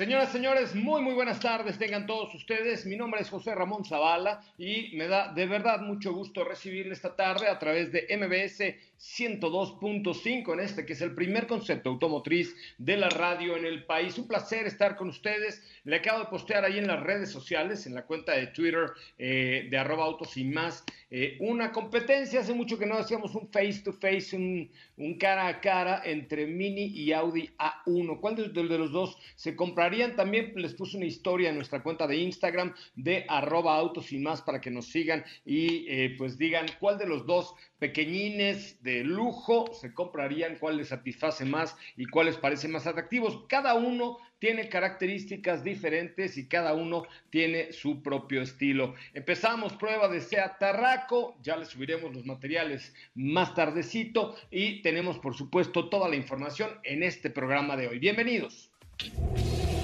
[0.00, 1.76] Señoras, señores, muy, muy buenas tardes.
[1.76, 2.86] Tengan todos ustedes.
[2.86, 7.14] Mi nombre es José Ramón Zavala y me da de verdad mucho gusto recibirle esta
[7.14, 12.96] tarde a través de MBS 102.5 en este que es el primer concepto automotriz de
[12.96, 14.16] la radio en el país.
[14.16, 15.62] Un placer estar con ustedes.
[15.84, 19.68] Le acabo de postear ahí en las redes sociales, en la cuenta de Twitter eh,
[19.70, 22.40] de arroba autos y más, eh, una competencia.
[22.40, 24.70] Hace mucho que no hacíamos un face to face, un,
[25.18, 28.20] cara a cara entre Mini y Audi A1.
[28.20, 30.14] ¿Cuál de, los dos se comprará?
[30.14, 34.42] También les puse una historia en nuestra cuenta de Instagram de arroba autos y más
[34.42, 39.72] para que nos sigan y eh, pues digan cuál de los dos pequeñines de lujo
[39.72, 43.44] se comprarían, cuál les satisface más y cuál les parece más atractivos.
[43.48, 48.94] Cada uno tiene características diferentes y cada uno tiene su propio estilo.
[49.14, 55.36] Empezamos prueba de SEAT Tarraco, ya les subiremos los materiales más tardecito y tenemos por
[55.36, 57.98] supuesto toda la información en este programa de hoy.
[57.98, 58.70] Bienvenidos.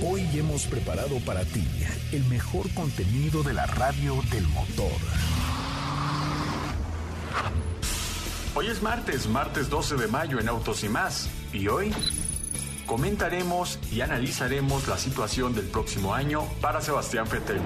[0.02, 1.64] Hoy hemos preparado para ti
[2.12, 4.92] el mejor contenido de la radio del motor.
[8.54, 11.30] Hoy es martes, martes 12 de mayo en Autos y más.
[11.52, 11.92] Y hoy
[12.86, 17.60] comentaremos y analizaremos la situación del próximo año para Sebastián Vettel.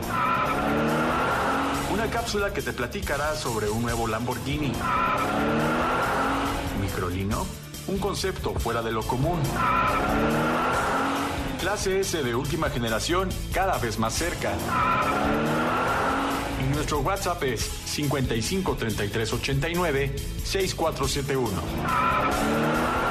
[1.92, 4.72] Una cápsula que te platicará sobre un nuevo Lamborghini.
[6.80, 7.46] Microlino,
[7.88, 9.40] un concepto fuera de lo común.
[11.60, 14.52] Clase S de última generación cada vez más cerca.
[16.60, 23.09] Y nuestro WhatsApp es 55 33 89 6471.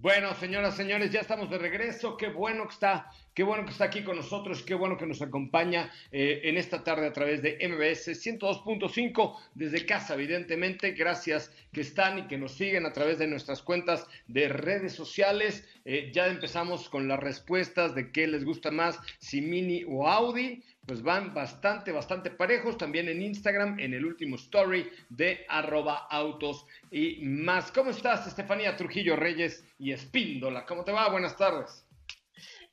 [0.00, 2.16] Bueno, señoras, señores, ya estamos de regreso.
[2.16, 5.22] Qué bueno que está Qué bueno que está aquí con nosotros, qué bueno que nos
[5.22, 10.92] acompaña eh, en esta tarde a través de MBS 102.5 desde casa, evidentemente.
[10.92, 15.64] Gracias que están y que nos siguen a través de nuestras cuentas de redes sociales.
[15.84, 20.64] Eh, ya empezamos con las respuestas de qué les gusta más, si Mini o Audi.
[20.86, 22.76] Pues van bastante, bastante parejos.
[22.76, 27.70] También en Instagram, en el último story de arroba autos y más.
[27.70, 30.66] ¿Cómo estás, Estefanía Trujillo Reyes y Espíndola?
[30.66, 31.08] ¿Cómo te va?
[31.10, 31.84] Buenas tardes.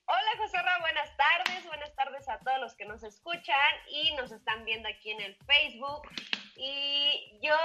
[0.10, 4.32] Hola José Ra, buenas tardes, buenas tardes a todos los que nos escuchan y nos
[4.32, 6.08] están viendo aquí en el Facebook.
[6.56, 7.58] Y yo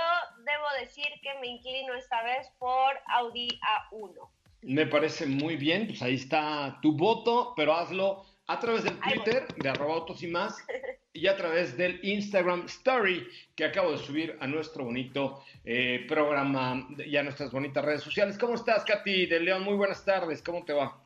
[0.45, 3.47] debo decir que me inclino esta vez por Audi
[3.93, 4.29] A1.
[4.63, 9.47] Me parece muy bien, pues ahí está tu voto, pero hazlo a través del Twitter
[9.55, 10.57] de arroba autos y más
[11.13, 13.25] y a través del Instagram Story
[13.55, 18.37] que acabo de subir a nuestro bonito eh, programa y a nuestras bonitas redes sociales.
[18.37, 19.63] ¿Cómo estás, Katy de León?
[19.63, 20.99] Muy buenas tardes, ¿cómo te va?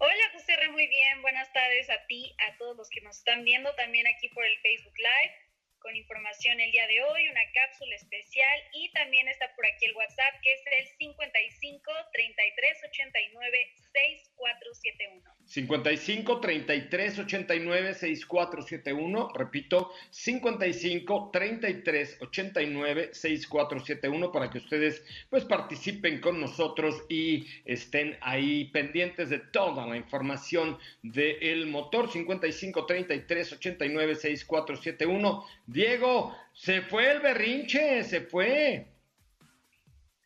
[0.00, 0.27] Hola
[0.78, 4.28] muy bien, buenas tardes a ti, a todos los que nos están viendo también aquí
[4.28, 5.47] por el Facebook Live
[5.80, 9.94] con información el día de hoy, una cápsula especial y también está por aquí el
[9.96, 15.38] WhatsApp que es el 55 33 89 6471.
[15.48, 26.38] 55 33 89 6471, repito, 55 33 89 6471 para que ustedes pues participen con
[26.38, 35.46] nosotros y estén ahí pendientes de toda la información del motor 55 33 89 6471.
[35.68, 38.86] Diego, se fue el berrinche, se fue.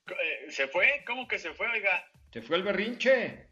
[0.06, 1.02] Eh, ¿Se fue?
[1.04, 2.04] ¿Cómo que se fue, oiga?
[2.32, 3.48] Se fue el berrinche.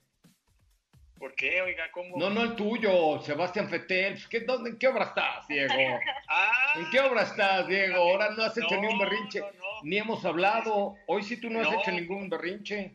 [1.19, 1.91] ¿Por qué, oiga?
[1.91, 2.17] ¿Cómo?
[2.17, 4.17] No, no el tuyo, Sebastián Fetel.
[4.31, 5.75] ¿Qué, dónde, ¿En qué obra estás, Diego?
[6.33, 7.97] Ah, ¿En qué obra estás, Diego?
[7.97, 9.41] Ahora no has hecho no, ni un berrinche.
[9.41, 9.83] no, no.
[9.83, 10.95] Ni hemos hablado.
[11.09, 12.95] Hoy sí tú no has hecho ningún berrinche.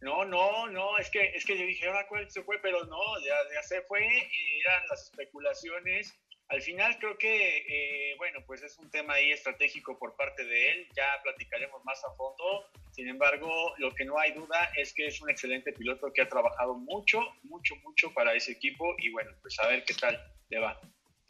[0.00, 2.98] No, no, no, es que, es que yo dije, ahora cuál se fue, pero no,
[3.26, 6.18] ya, ya se fue, y eran las especulaciones.
[6.52, 10.70] Al final creo que, eh, bueno, pues es un tema ahí estratégico por parte de
[10.70, 12.68] él, ya platicaremos más a fondo.
[12.90, 16.28] Sin embargo, lo que no hay duda es que es un excelente piloto que ha
[16.28, 20.58] trabajado mucho, mucho, mucho para ese equipo y bueno, pues a ver qué tal le
[20.58, 20.78] va.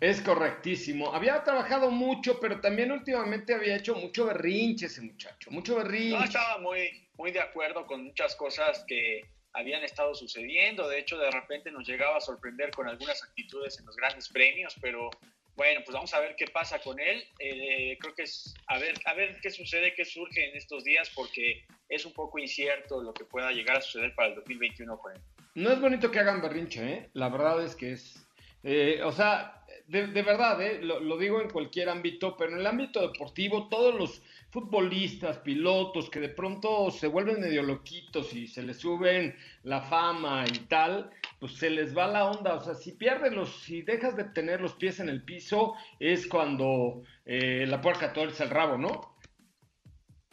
[0.00, 1.14] Es correctísimo.
[1.14, 5.52] Había trabajado mucho, pero también últimamente había hecho mucho berrinche ese muchacho.
[5.52, 6.18] Mucho berrinche.
[6.18, 9.20] No estaba muy, muy de acuerdo con muchas cosas que
[9.54, 10.88] habían estado sucediendo.
[10.88, 14.74] De hecho, de repente nos llegaba a sorprender con algunas actitudes en los grandes premios,
[14.80, 15.10] pero
[15.54, 17.24] bueno, pues vamos a ver qué pasa con él.
[17.38, 21.10] Eh, creo que es a ver, a ver qué sucede, qué surge en estos días,
[21.14, 25.14] porque es un poco incierto lo que pueda llegar a suceder para el 2021 con
[25.14, 25.20] él.
[25.54, 27.10] No es bonito que hagan berrinche, ¿eh?
[27.12, 28.26] La verdad es que es...
[28.62, 30.80] eh, o sea, de, de verdad, ¿eh?
[30.80, 34.22] Lo, lo digo en cualquier ámbito, pero en el ámbito deportivo, todos los
[34.52, 40.44] futbolistas, pilotos, que de pronto se vuelven medio loquitos y se les suben la fama
[40.46, 41.10] y tal,
[41.40, 42.54] pues se les va la onda.
[42.54, 46.26] O sea, si pierdes los, si dejas de tener los pies en el piso, es
[46.26, 49.11] cuando eh, la puerca torce el rabo, ¿no?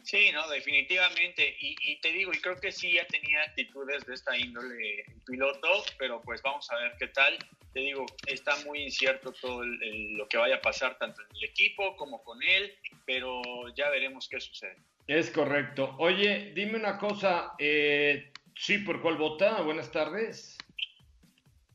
[0.02, 1.56] Sí, no, definitivamente.
[1.60, 5.20] Y, y te digo, y creo que sí ya tenía actitudes de esta índole el
[5.26, 7.36] piloto, pero pues vamos a ver qué tal.
[7.72, 11.28] Te digo, está muy incierto todo el- el- lo que vaya a pasar tanto en
[11.36, 12.76] el equipo como con él,
[13.06, 13.42] pero
[13.76, 14.76] ya veremos qué sucede.
[15.06, 15.96] Es correcto.
[15.98, 19.60] Oye, dime una cosa, eh, sí, ¿por cuál vota?
[19.62, 20.56] Buenas tardes.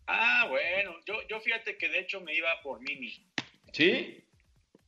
[0.08, 3.14] Ah, bueno, yo, yo fíjate que de hecho me iba por Mini.
[3.74, 4.24] ¿Sí?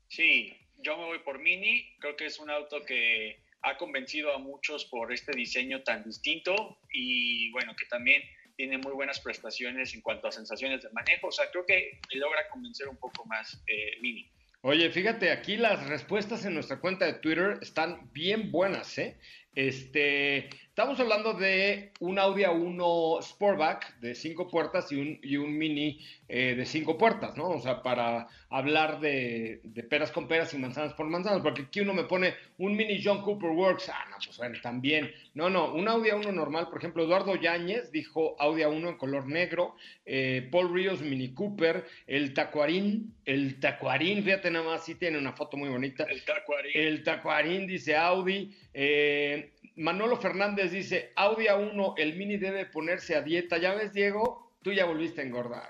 [0.07, 1.95] Sí, yo me voy por Mini.
[1.99, 6.79] Creo que es un auto que ha convencido a muchos por este diseño tan distinto
[6.91, 8.21] y bueno, que también
[8.55, 11.27] tiene muy buenas prestaciones en cuanto a sensaciones de manejo.
[11.27, 14.29] O sea, creo que logra convencer un poco más eh, Mini.
[14.61, 19.17] Oye, fíjate, aquí las respuestas en nuestra cuenta de Twitter están bien buenas, ¿eh?
[19.57, 25.57] Este, estamos hablando de un Audi A1 Sportback de cinco puertas y un, y un
[25.57, 25.99] Mini
[26.29, 27.49] eh, de cinco puertas, ¿no?
[27.49, 31.79] O sea, para hablar de, de peras con peras y manzanas por manzanas, porque aquí
[31.79, 35.11] uno me pone un Mini John Cooper Works, ah, no, pues bueno, también.
[35.33, 39.25] No, no, un Audi A1 normal, por ejemplo, Eduardo Yáñez dijo Audi A1 en color
[39.25, 39.75] negro,
[40.05, 45.33] eh, Paul Ríos Mini Cooper, el Tacuarín, el Tacuarín, fíjate nada más, sí tiene una
[45.33, 46.03] foto muy bonita.
[46.03, 46.71] El Tacuarín.
[46.75, 48.55] El Tacuarín dice Audi.
[48.79, 53.57] Eh, Manolo Fernández dice Audi A1, el Mini debe ponerse a dieta.
[53.57, 55.67] Ya ves, Diego, tú ya volviste a engordar.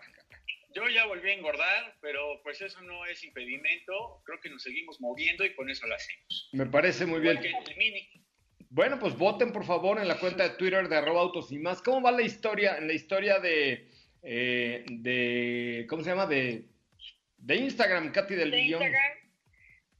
[0.75, 4.21] Yo ya volví a engordar, pero pues eso no es impedimento.
[4.25, 6.49] Creo que nos seguimos moviendo y con eso lo hacemos.
[6.51, 7.37] Me parece muy bien.
[7.37, 8.09] El Mini.
[8.69, 11.81] Bueno, pues voten por favor en la cuenta de Twitter de arroba autos y más.
[11.81, 12.77] ¿Cómo va la historia?
[12.77, 13.89] En la historia de,
[14.21, 16.27] eh, de ¿cómo se llama?
[16.27, 16.65] De,
[17.37, 18.81] de Instagram, Katy del de Guión.
[18.83, 19.17] Instagram.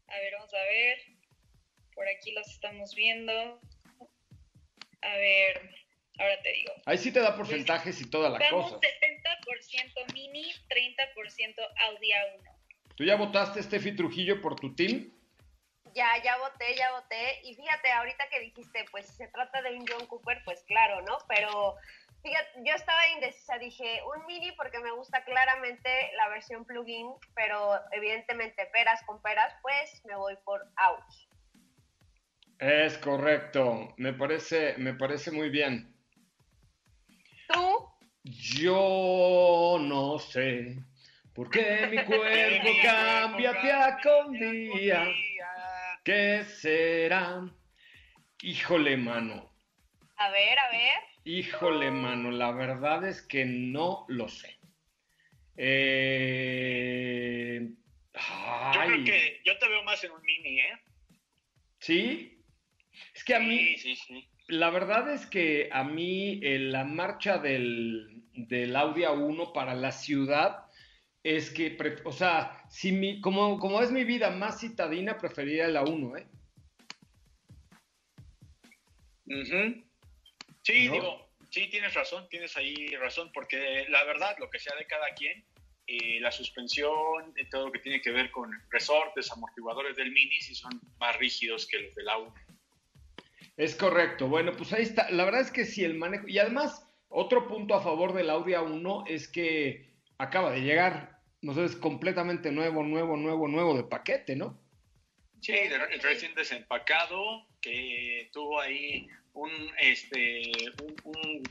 [0.08, 1.17] A ver, vamos a ver.
[1.98, 3.34] Por aquí los estamos viendo.
[5.02, 5.76] A ver,
[6.20, 6.72] ahora te digo.
[6.86, 8.88] Ahí sí te da porcentajes y toda la Vamos cosa.
[10.06, 11.56] 70% Mini, 30%
[11.88, 12.58] Audi A1.
[12.96, 15.12] ¿Tú ya votaste, Steffi Trujillo, por tu team?
[15.96, 17.42] Ya, ya voté, ya voté.
[17.44, 21.02] Y fíjate, ahorita que dijiste, pues si se trata de un John Cooper, pues claro,
[21.02, 21.18] ¿no?
[21.28, 21.78] Pero
[22.22, 27.80] fíjate, yo estaba indecisa, dije un mini porque me gusta claramente la versión plugin, pero
[27.92, 31.27] evidentemente peras con peras, pues me voy por Audi.
[32.60, 35.94] Es correcto, me parece, me parece muy bien.
[37.54, 37.88] ¿Tú?
[38.24, 40.80] Yo no sé
[41.34, 45.08] por qué mi cuerpo cambia día con día.
[46.04, 47.48] ¿Qué será?
[48.42, 49.54] Híjole, mano.
[50.16, 51.04] A ver, a ver.
[51.26, 52.32] Híjole, mano.
[52.32, 54.58] La verdad es que no lo sé.
[55.58, 57.70] Eh...
[58.14, 60.80] Yo creo que yo te veo más en un Mini, ¿eh?
[61.80, 62.37] ¿Sí?
[63.14, 64.30] Es que a mí, Sí, sí, sí.
[64.48, 69.92] La verdad es que a mí eh, la marcha del, del Audi A1 para la
[69.92, 70.68] ciudad
[71.24, 75.76] es que, o sea, si mi, como, como es mi vida más citadina, preferiría el
[75.76, 76.28] A1, ¿eh?
[79.26, 79.84] Ujú.
[80.64, 80.94] Sí, ¿No?
[80.94, 85.14] digo, sí, tienes razón, tienes ahí razón, porque la verdad, lo que sea de cada
[85.14, 85.44] quien,
[85.88, 90.40] eh, la suspensión, eh, todo lo que tiene que ver con resortes, amortiguadores del Mini,
[90.40, 92.34] sí son más rígidos que los del A1.
[93.58, 94.28] Es correcto.
[94.28, 95.10] Bueno, pues ahí está.
[95.10, 96.28] La verdad es que si el manejo.
[96.28, 101.20] Y además, otro punto a favor del Audi A1 es que acaba de llegar.
[101.42, 104.60] No sé, es completamente nuevo, nuevo, nuevo, nuevo de paquete, ¿no?
[105.42, 105.54] Sí,
[106.02, 110.52] recién desempacado, que tuvo ahí un, este,
[111.04, 111.44] un,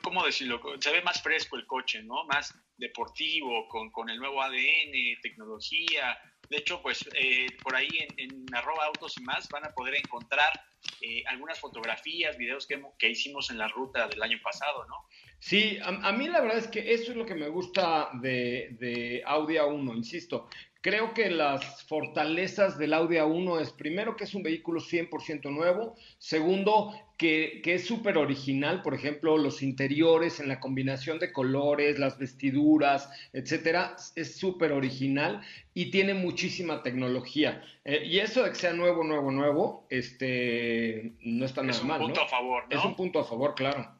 [0.00, 0.60] ¿cómo decirlo?
[0.80, 2.24] Se ve más fresco el coche, ¿no?
[2.24, 6.16] Más deportivo, con, con el nuevo ADN, tecnología.
[6.48, 10.52] De hecho, pues eh, por ahí en, arroba autos y más van a poder encontrar
[11.00, 14.94] eh, algunas fotografías, videos que, que, hicimos en la ruta del año pasado, ¿no?
[15.38, 19.22] Sí, a, mí la verdad es que eso es lo que me gusta de, de
[19.26, 20.48] Audi A1, insisto.
[20.86, 25.96] Creo que las fortalezas del Audi A1 es primero que es un vehículo 100% nuevo,
[26.18, 31.98] segundo que, que es súper original, por ejemplo, los interiores en la combinación de colores,
[31.98, 35.42] las vestiduras, etcétera, es súper original
[35.74, 37.64] y tiene muchísima tecnología.
[37.84, 41.96] Eh, y eso de que sea nuevo, nuevo, nuevo, este, no está nada mal.
[41.96, 42.78] Es un punto a favor, ¿no?
[42.78, 43.95] Es un punto a favor, claro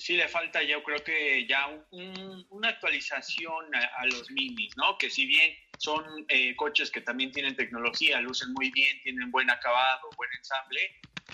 [0.00, 4.96] sí le falta yo creo que ya una actualización a, los minis, ¿no?
[4.96, 9.50] Que si bien son eh, coches que también tienen tecnología, lucen muy bien, tienen buen
[9.50, 10.80] acabado, buen ensamble,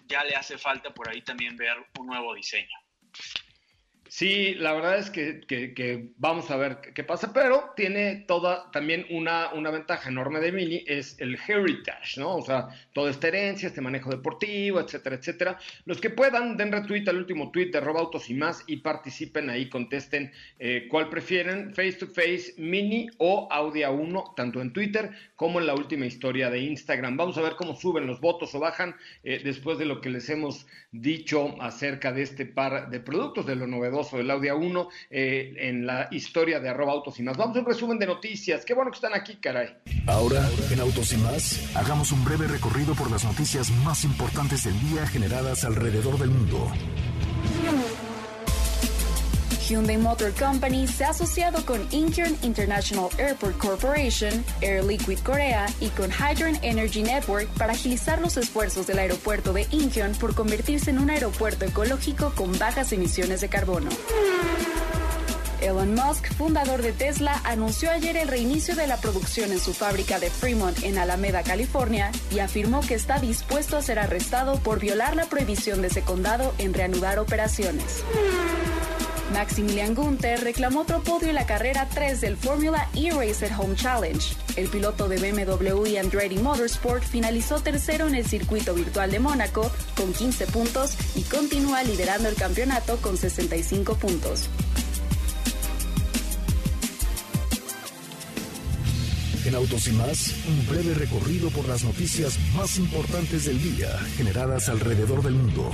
[0.06, 2.76] ya le hace falta por ahí también ver un nuevo diseño.
[4.08, 9.52] Sí, la verdad es que, vamos a ver qué pasa, pero tiene toda también una,
[9.52, 12.36] una, ventaja enorme de Mini, es el heritage, ¿no?
[12.36, 15.58] O sea, toda esta herencia, este manejo deportivo, etcétera, etcétera.
[15.84, 19.68] Los que puedan, den retweet al último tweet de Roba y más y participen ahí,
[19.68, 25.60] contesten eh, cuál prefieren, face to face, Mini o Audi A1, tanto en Twitter como
[25.60, 27.16] en la última historia de Instagram.
[27.16, 28.94] Vamos a ver cómo suben los votos o bajan
[29.24, 33.56] eh, después de lo que les hemos dicho acerca de este par de productos, de
[33.56, 37.36] lo novedoso del Audi A1 eh, en la historia de arroba autos y más.
[37.36, 38.64] Vamos a un resumen de noticias.
[38.64, 39.76] Qué bueno que están aquí, caray.
[40.06, 44.78] Ahora, en Autos y más, hagamos un breve recorrido por las noticias más importantes del
[44.88, 46.70] día generadas alrededor del mundo.
[49.68, 55.88] Hyundai Motor Company se ha asociado con Incheon International Airport Corporation, Air Liquid Korea y
[55.88, 61.00] con Hydron Energy Network para agilizar los esfuerzos del aeropuerto de Incheon por convertirse en
[61.00, 63.90] un aeropuerto ecológico con bajas emisiones de carbono.
[65.60, 70.20] Elon Musk, fundador de Tesla, anunció ayer el reinicio de la producción en su fábrica
[70.20, 75.16] de Fremont en Alameda, California, y afirmó que está dispuesto a ser arrestado por violar
[75.16, 78.04] la prohibición de ese condado en reanudar operaciones.
[79.32, 84.34] Maximilian Gunther reclamó otro podio en la carrera 3 del Formula E Racer Home Challenge.
[84.56, 89.70] El piloto de BMW y Andretti Motorsport finalizó tercero en el circuito virtual de Mónaco
[89.96, 94.48] con 15 puntos y continúa liderando el campeonato con 65 puntos.
[99.44, 104.68] En Autos y más, un breve recorrido por las noticias más importantes del día generadas
[104.68, 105.70] alrededor del mundo.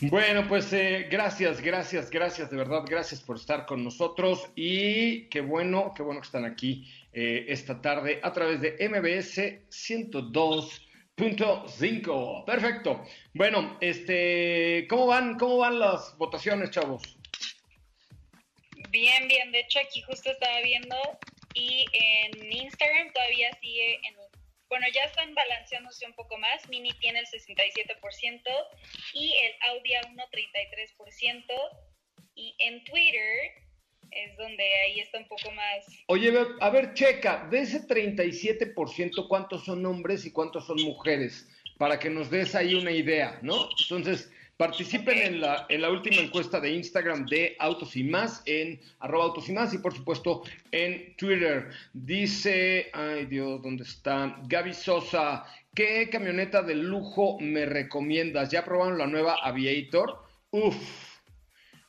[0.00, 5.40] Bueno, pues eh, gracias, gracias, gracias, de verdad, gracias por estar con nosotros y qué
[5.40, 9.38] bueno, qué bueno que están aquí eh, esta tarde a través de MBS
[9.68, 12.44] 102.5.
[12.44, 13.04] Perfecto.
[13.34, 17.02] Bueno, este, ¿cómo van, cómo van las votaciones, chavos?
[18.90, 19.50] Bien, bien.
[19.50, 20.94] De hecho, aquí justo estaba viendo
[21.54, 24.16] y en Instagram todavía sigue en
[24.68, 26.68] bueno, ya están balanceándose un poco más.
[26.68, 28.42] Mini tiene el 67%
[29.14, 31.44] y el Audi A1 33%.
[32.34, 33.52] Y en Twitter
[34.10, 35.86] es donde ahí está un poco más.
[36.06, 41.48] Oye, a ver, checa, de ese 37%, ¿cuántos son hombres y cuántos son mujeres?
[41.78, 43.68] Para que nos des ahí una idea, ¿no?
[43.82, 48.80] Entonces, Participen en, la, en la última encuesta de Instagram de Autos y Más, en
[48.98, 51.70] arroba Autos y Más y por supuesto en Twitter.
[51.92, 54.36] Dice, ay Dios, ¿dónde está?
[54.48, 55.44] Gaby Sosa,
[55.76, 58.50] ¿qué camioneta de lujo me recomiendas?
[58.50, 60.24] ¿Ya probaron la nueva Aviator?
[60.50, 60.74] Uf,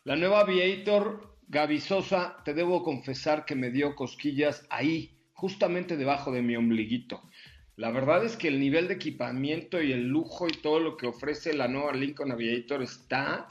[0.03, 6.31] la nueva Aviator, Gaby Sosa, te debo confesar que me dio cosquillas ahí, justamente debajo
[6.31, 7.23] de mi ombliguito.
[7.79, 11.07] La verdad es que el nivel de equipamiento y el lujo y todo lo que
[11.07, 13.48] ofrece la nueva Lincoln Aviator está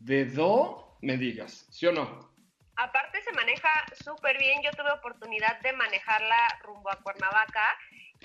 [0.00, 2.34] de do, me digas, ¿sí o no?
[2.74, 3.68] Aparte se maneja
[4.02, 7.78] súper bien, yo tuve oportunidad de manejarla rumbo a Cuernavaca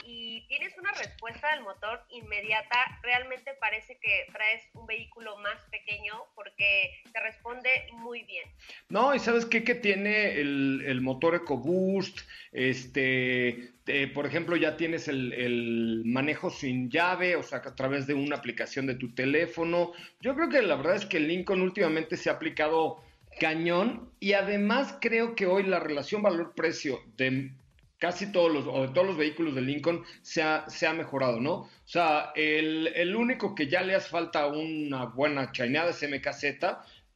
[0.03, 6.13] y tienes una respuesta del motor inmediata, realmente parece que traes un vehículo más pequeño
[6.35, 8.49] porque te responde muy bien.
[8.89, 12.19] No, y sabes qué que tiene el, el motor EcoBoost,
[12.51, 13.73] este,
[14.13, 18.37] por ejemplo, ya tienes el, el, manejo sin llave, o sea, a través de una
[18.37, 19.93] aplicación de tu teléfono.
[20.21, 23.03] Yo creo que la verdad es que el Lincoln últimamente se ha aplicado
[23.39, 27.51] cañón y además creo que hoy la relación valor-precio de
[27.99, 31.39] casi todos los, o de todos los vehículos de Lincoln se ha, se ha mejorado,
[31.39, 31.53] ¿no?
[31.53, 36.65] O sea, el, el, único que ya le hace falta una buena chaineada es MKZ,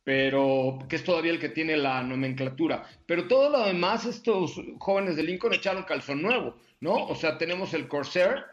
[0.03, 2.83] pero que es todavía el que tiene la nomenclatura.
[3.05, 7.05] Pero todo lo demás, estos jóvenes de Lincoln echaron calzón nuevo, ¿no?
[7.05, 8.45] O sea, tenemos el Corsair,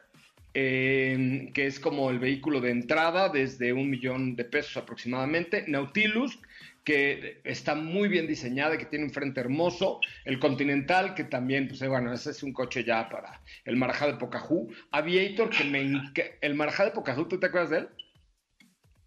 [0.53, 6.39] eh, que es como el vehículo de entrada desde un millón de pesos aproximadamente, Nautilus,
[6.87, 11.87] que está muy bien diseñada, que tiene un frente hermoso, el Continental, que también, pues
[11.89, 16.01] bueno, ese es un coche ya para el Marajá de Pocahú, Aviator, que me...
[16.41, 17.89] El Marajá de Pocahú, ¿tú te acuerdas de él?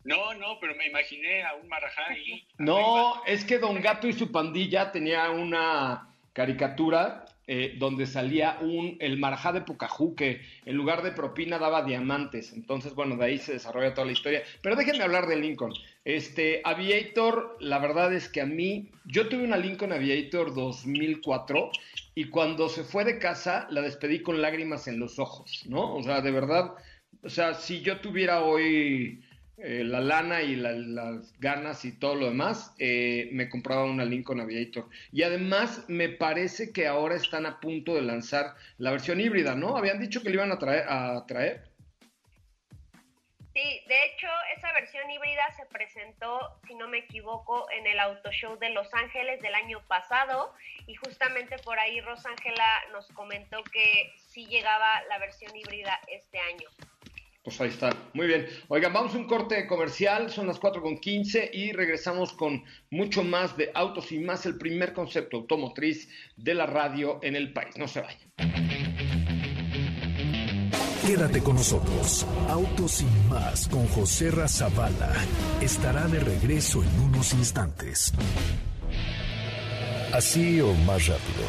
[0.03, 2.45] No, no, pero me imaginé a un marajá ahí.
[2.57, 8.95] No, es que Don Gato y su pandilla tenía una caricatura eh, donde salía un,
[8.99, 12.53] el marajá de Pucajú, que en lugar de propina daba diamantes.
[12.53, 14.43] Entonces, bueno, de ahí se desarrolla toda la historia.
[14.61, 15.73] Pero déjenme hablar de Lincoln.
[16.05, 21.71] Este, Aviator, la verdad es que a mí, yo tuve una Lincoln Aviator 2004
[22.15, 25.95] y cuando se fue de casa la despedí con lágrimas en los ojos, ¿no?
[25.95, 26.73] O sea, de verdad,
[27.21, 29.21] o sea, si yo tuviera hoy
[29.61, 34.39] eh, la lana y las ganas y todo lo demás, eh, me compraba una Lincoln
[34.39, 34.87] Aviator.
[35.11, 39.75] Y además me parece que ahora están a punto de lanzar la versión híbrida, ¿no?
[39.75, 40.85] Habían dicho que le iban a traer.
[40.87, 41.68] A traer.
[43.59, 48.31] Sí, de hecho, esa versión híbrida se presentó, si no me equivoco, en el Auto
[48.31, 50.53] Show de Los Ángeles del año pasado
[50.87, 56.69] y justamente por ahí Rosángela nos comentó que sí llegaba la versión híbrida este año.
[57.43, 57.93] Pues ahí está.
[58.13, 58.47] Muy bien.
[58.69, 63.23] Oigan, vamos a un corte comercial, son las 4 con 15 y regresamos con mucho
[63.23, 67.75] más de autos y más el primer concepto automotriz de la radio en el país.
[67.75, 69.08] No se vayan.
[71.09, 72.23] Quédate con nosotros.
[72.47, 75.11] Autos y más con José Razabala
[75.59, 78.13] estará de regreso en unos instantes.
[80.13, 81.47] Así o más rápido.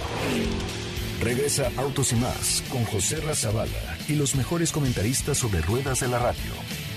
[1.21, 6.19] Regresa Autos y más con José Razabala y los mejores comentaristas sobre ruedas de la
[6.19, 6.90] radio.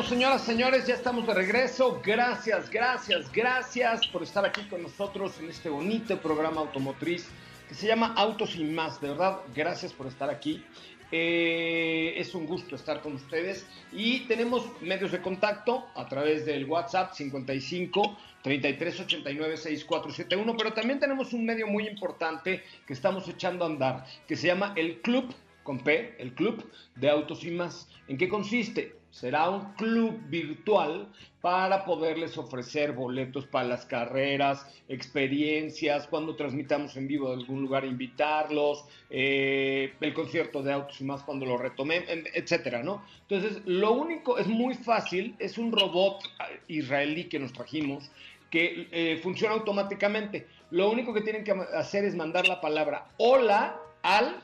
[0.00, 2.00] Señoras, señores, ya estamos de regreso.
[2.02, 7.28] Gracias, gracias, gracias por estar aquí con nosotros en este bonito programa automotriz
[7.68, 9.00] que se llama Autos y más.
[9.02, 10.64] De verdad, gracias por estar aquí.
[11.10, 16.64] Eh, es un gusto estar con ustedes y tenemos medios de contacto a través del
[16.64, 23.64] WhatsApp 55 33 89 6471, pero también tenemos un medio muy importante que estamos echando
[23.64, 26.64] a andar que se llama el Club con P, el Club
[26.96, 27.88] de Autos y más.
[28.08, 29.01] ¿En qué consiste?
[29.12, 31.06] Será un club virtual
[31.42, 37.84] para poderles ofrecer boletos para las carreras, experiencias, cuando transmitamos en vivo de algún lugar,
[37.84, 43.04] invitarlos, eh, el concierto de autos y más cuando lo retomé, etcétera, ¿no?
[43.28, 46.22] Entonces, lo único es muy fácil, es un robot
[46.68, 48.10] israelí que nos trajimos
[48.50, 50.46] que eh, funciona automáticamente.
[50.70, 54.42] Lo único que tienen que hacer es mandar la palabra hola al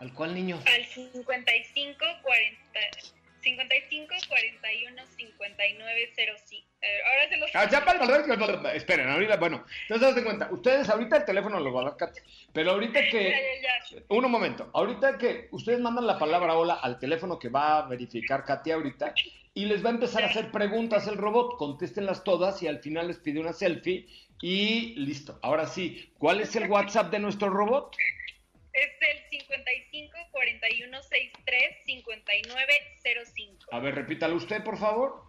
[0.00, 0.60] ¿Al cuál niño?
[0.64, 3.17] Al 55 40
[3.56, 6.68] 55 41 59 05.
[7.06, 7.50] ahora se los.
[7.54, 11.80] Ah, ya para Esperen, ahorita, bueno, entonces den cuenta, ustedes ahorita el teléfono lo va
[11.80, 12.20] a dar Katy,
[12.52, 13.62] pero ahorita que.
[14.08, 18.44] Un momento, ahorita que ustedes mandan la palabra hola al teléfono que va a verificar
[18.44, 19.14] Katy ahorita
[19.54, 23.08] y les va a empezar a hacer preguntas el robot, contéstenlas todas y al final
[23.08, 24.06] les pide una selfie
[24.42, 25.38] y listo.
[25.42, 27.96] Ahora sí, ¿cuál es el WhatsApp de nuestro robot?
[28.72, 30.27] Es el 55
[33.78, 35.22] A ver, repítalo usted, por favor.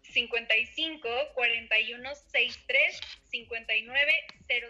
[0.00, 4.12] 55 41 63 59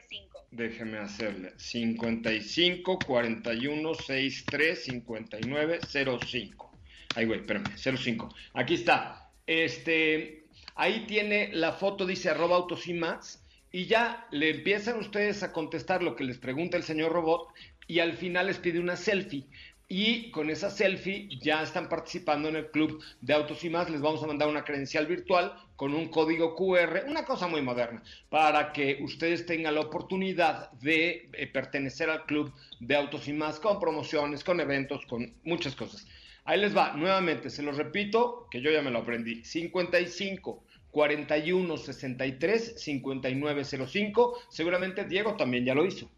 [0.08, 0.46] 05.
[0.50, 1.52] Déjeme hacerle.
[1.56, 5.80] 55 41 63 59
[6.20, 6.72] 05.
[7.14, 7.76] Ahí, güey, espérame.
[7.76, 8.34] 05.
[8.54, 9.30] Aquí está.
[9.46, 10.42] Este,
[10.74, 13.40] ahí tiene la foto, dice arroba autos y más.
[13.70, 17.54] Y ya le empiezan ustedes a contestar lo que les pregunta el señor robot
[17.86, 19.46] y al final les pide una selfie.
[19.88, 23.88] Y con esa selfie ya están participando en el club de Autos y más.
[23.88, 28.02] Les vamos a mandar una credencial virtual con un código QR, una cosa muy moderna,
[28.28, 33.60] para que ustedes tengan la oportunidad de eh, pertenecer al club de Autos y más
[33.60, 36.04] con promociones, con eventos, con muchas cosas.
[36.44, 39.44] Ahí les va, nuevamente, se los repito, que yo ya me lo aprendí.
[39.44, 44.38] 55 41 63 59 05.
[44.48, 46.10] Seguramente Diego también ya lo hizo.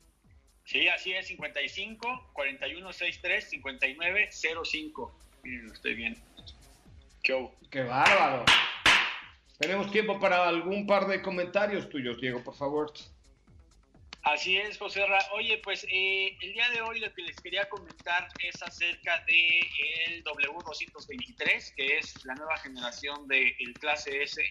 [0.69, 5.19] Sí, así es, 55 41 63 59 05.
[5.43, 6.23] Miren, estoy bien.
[7.23, 8.45] Qué, Qué bárbaro.
[9.59, 12.93] Tenemos tiempo para algún par de comentarios tuyos, Diego, por favor.
[14.25, 15.19] Así es, José Ra.
[15.33, 19.61] Oye, pues eh, el día de hoy lo que les quería comentar es acerca de
[20.09, 24.43] el W223, que es la nueva generación del clase S,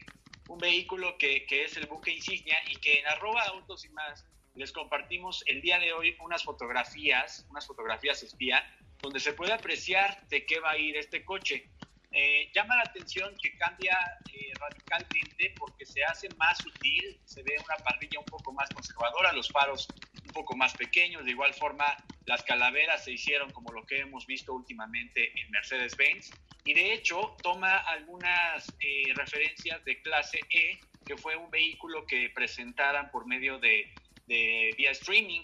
[0.49, 4.25] un vehículo que, que, es el buque insignia y que en arroba autos y más
[4.57, 8.63] les compartimos el día de hoy unas fotografías, unas fotografías espía,
[9.01, 11.69] donde se puede apreciar de qué va a ir este coche.
[12.11, 13.95] Eh, llama la atención que cambia
[14.33, 19.31] eh, radicalmente porque se hace más sutil, se ve una parrilla un poco más conservadora,
[19.33, 19.87] los faros
[20.25, 24.25] un poco más pequeños, de igual forma las calaveras se hicieron como lo que hemos
[24.25, 26.31] visto últimamente en Mercedes-Benz
[26.65, 32.31] y de hecho toma algunas eh, referencias de clase E, que fue un vehículo que
[32.33, 33.93] presentaran por medio de,
[34.27, 35.41] de vía streaming,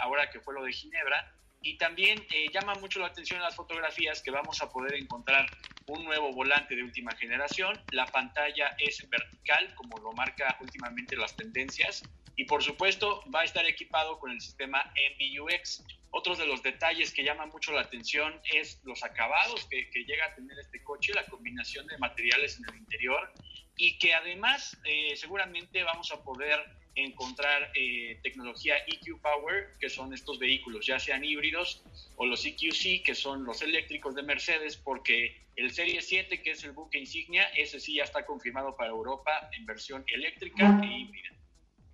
[0.00, 1.32] ahora que fue lo de Ginebra,
[1.66, 5.46] y también eh, llama mucho la atención las fotografías que vamos a poder encontrar
[5.86, 7.76] un nuevo volante de última generación.
[7.90, 12.04] La pantalla es vertical, como lo marca últimamente las tendencias.
[12.36, 15.82] Y por supuesto va a estar equipado con el sistema MBUX.
[16.10, 20.34] Otros de los detalles que llaman mucho la atención es los acabados que, llega a
[20.36, 23.32] tener este coche, la combinación de materiales en el interior
[23.76, 26.64] y que además eh, seguramente vamos a poder
[26.96, 31.84] encontrar eh, tecnología EQ Power, que son estos vehículos, ya sean híbridos
[32.16, 36.64] o los EQC, que son los eléctricos de Mercedes, porque el Serie 7, que es
[36.64, 41.28] el buque insignia, ese sí ya está confirmado para Europa en versión eléctrica e híbrida.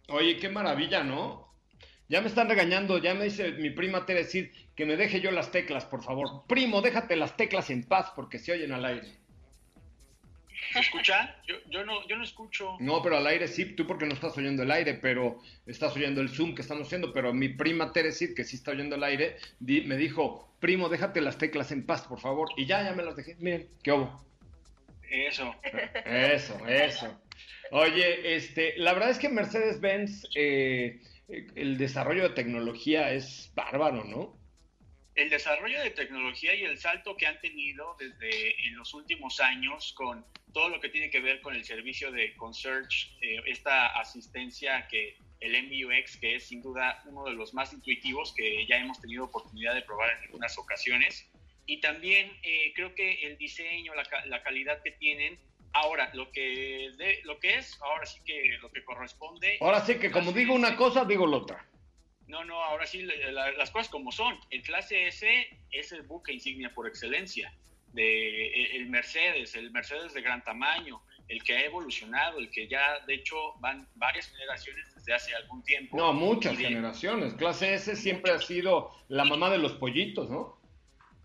[0.09, 1.53] Oye, qué maravilla, ¿no?
[2.09, 5.31] Ya me están regañando, ya me dice mi prima Tere decir que me deje yo
[5.31, 6.45] las teclas, por favor.
[6.47, 9.22] Primo, déjate las teclas en paz porque se oyen al aire.
[10.73, 11.37] ¿Se escucha?
[11.47, 12.77] Yo, yo, no, yo no escucho.
[12.81, 16.21] No, pero al aire sí, tú porque no estás oyendo el aire, pero estás oyendo
[16.21, 17.13] el Zoom que estamos haciendo.
[17.13, 21.37] Pero mi prima Teresir, que sí está oyendo el aire, me dijo, primo, déjate las
[21.39, 22.49] teclas en paz, por favor.
[22.57, 23.37] Y ya, ya me las dejé.
[23.39, 24.25] Miren, ¿qué hubo?
[25.11, 25.55] Eso.
[26.07, 27.21] Eso, eso.
[27.71, 34.41] Oye, este, la verdad es que Mercedes-Benz, eh, el desarrollo de tecnología es bárbaro, ¿no?
[35.14, 39.92] El desarrollo de tecnología y el salto que han tenido desde en los últimos años
[39.92, 44.87] con todo lo que tiene que ver con el servicio de concierge, eh, esta asistencia
[44.88, 49.01] que el MBUX, que es sin duda uno de los más intuitivos que ya hemos
[49.01, 51.29] tenido oportunidad de probar en algunas ocasiones.
[51.66, 55.38] Y también eh, creo que el diseño, la, la, calidad que tienen.
[55.72, 59.59] Ahora, lo que, de, lo que es, ahora sí que lo que corresponde.
[59.61, 61.66] Ahora sí que como digo una cosa, digo la otra.
[62.27, 64.39] No, no, ahora sí, las cosas como son.
[64.51, 65.27] El clase S
[65.71, 67.53] es el buque insignia por excelencia
[67.93, 72.69] de e, el Mercedes, el Mercedes de gran tamaño, el que ha evolucionado, el que
[72.69, 75.97] ya de hecho van varias generaciones desde hace algún tiempo.
[75.97, 77.35] No, muchas generaciones.
[77.35, 80.61] Clase S siempre ha sido la mamá de los pollitos, ¿no?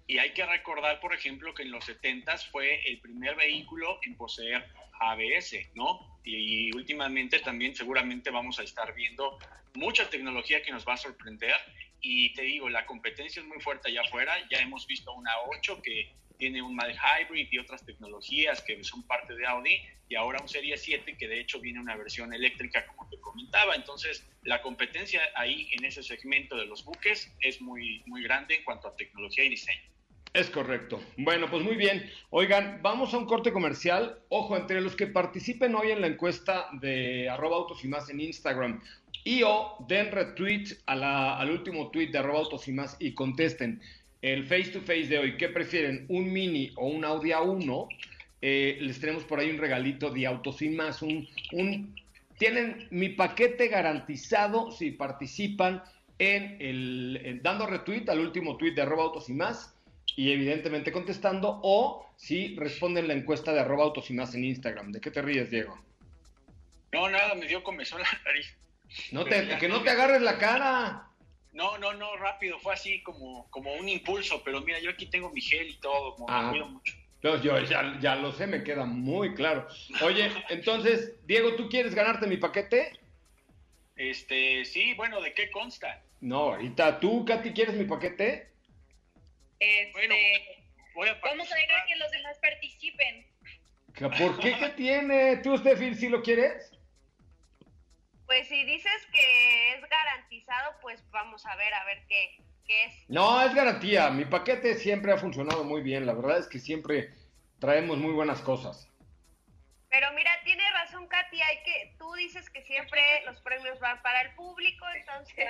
[0.08, 4.16] Y hay que recordar, por ejemplo, que en los 70 fue el primer vehículo en
[4.16, 4.66] poseer
[5.00, 6.17] ABS, ¿no?
[6.28, 9.40] Y últimamente también seguramente vamos a estar viendo
[9.76, 11.56] mucha tecnología que nos va a sorprender.
[12.02, 14.34] Y te digo, la competencia es muy fuerte allá afuera.
[14.52, 19.04] Ya hemos visto una 8 que tiene un mild hybrid y otras tecnologías que son
[19.04, 19.80] parte de Audi.
[20.10, 23.76] Y ahora un Serie 7 que de hecho viene una versión eléctrica, como te comentaba.
[23.76, 28.66] Entonces, la competencia ahí en ese segmento de los buques es muy, muy grande en
[28.66, 29.97] cuanto a tecnología y diseño.
[30.38, 31.02] Es correcto.
[31.18, 32.08] Bueno, pues muy bien.
[32.30, 34.20] Oigan, vamos a un corte comercial.
[34.30, 38.20] Ojo, entre los que participen hoy en la encuesta de arroba autos y más en
[38.20, 38.80] Instagram
[39.24, 43.82] y o den retweet al último tweet de arroba autos y más y contesten
[44.22, 45.38] el face to face de hoy.
[45.38, 46.06] ¿Qué prefieren?
[46.08, 47.88] ¿Un mini o un Audi A1?
[48.44, 51.02] Eh, les tenemos por ahí un regalito de autos y más.
[51.02, 51.96] Un, un,
[52.38, 55.82] tienen mi paquete garantizado si participan
[56.20, 59.74] en el dando retweet al último tweet de arroba autos y más
[60.18, 64.92] y evidentemente contestando, o si responden la encuesta de arroba autos y más en Instagram.
[64.92, 65.80] ¿De qué te ríes, Diego?
[66.92, 68.58] No, nada, me dio comezón la nariz.
[69.12, 71.08] No te, que no te agarres la cara.
[71.54, 75.30] No, no, no, rápido, fue así como, como un impulso, pero mira, yo aquí tengo
[75.30, 76.50] mi gel y todo, como me ah.
[76.50, 76.96] cuido mucho.
[77.22, 79.68] yo ya, ya lo sé, me queda muy claro.
[80.02, 83.00] Oye, entonces, Diego, ¿tú quieres ganarte mi paquete?
[83.96, 86.02] Este, sí, bueno, ¿de qué consta?
[86.22, 88.57] No, ahorita, ¿tú, Katy, quieres mi paquete?
[89.60, 90.16] Este, bueno,
[90.94, 93.26] voy a Vamos a dejar que los demás participen.
[94.18, 94.56] ¿Por qué?
[94.58, 95.38] ¿Qué tiene?
[95.38, 96.72] ¿Tú, Steffi, si lo quieres?
[98.28, 102.94] Pues si dices que es garantizado, pues vamos a ver, a ver qué, que es.
[103.08, 104.10] No, es garantía.
[104.10, 106.06] Mi paquete siempre ha funcionado muy bien.
[106.06, 107.12] La verdad es que siempre
[107.60, 108.88] traemos muy buenas cosas.
[109.90, 114.22] Pero mira, tiene razón Katy, hay que, tú dices que siempre los premios van para
[114.22, 115.48] el público, entonces...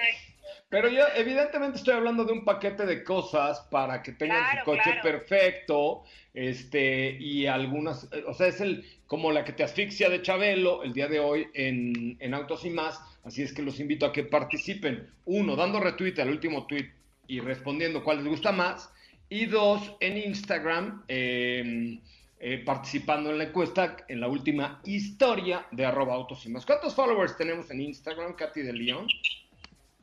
[0.70, 5.00] Pero yo evidentemente estoy hablando de un paquete de cosas para que tengan su coche
[5.02, 6.04] perfecto,
[6.36, 10.94] este, y algunas, o sea, es el como la que te asfixia de Chabelo el
[10.94, 14.24] día de hoy en, en Autos y Más, así es que los invito a que
[14.24, 16.92] participen, uno, dando retweet al último tweet
[17.28, 18.94] y respondiendo cuál les gusta más,
[19.30, 22.00] y dos, en Instagram, eh,
[22.40, 26.64] eh, participando en la encuesta, en la última historia de arroba autos y más.
[26.66, 29.08] ¿Cuántos followers tenemos en Instagram, Katy de León?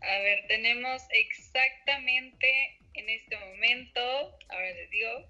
[0.00, 4.00] A ver, tenemos exactamente en este momento,
[4.48, 5.28] ahora les digo,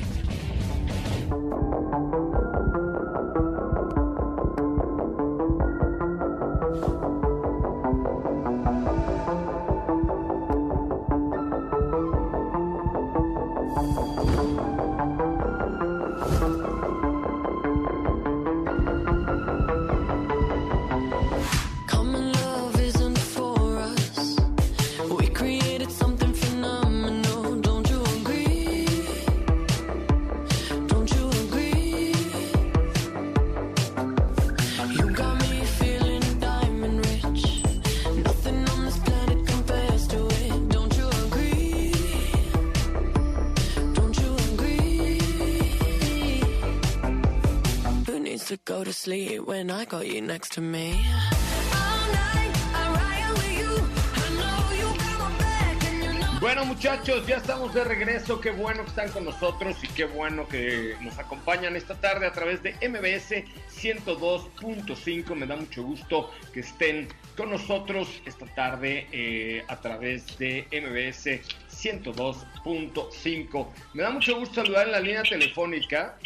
[56.40, 60.48] Bueno muchachos, ya estamos de regreso, qué bueno que están con nosotros y qué bueno
[60.48, 63.44] que nos acompañan esta tarde a través de MBS
[63.82, 70.68] 102.5, me da mucho gusto que estén con nosotros esta tarde eh, a través de
[70.72, 73.68] MBS 102.5.
[73.96, 76.18] Me da mucho gusto saludar en la línea telefónica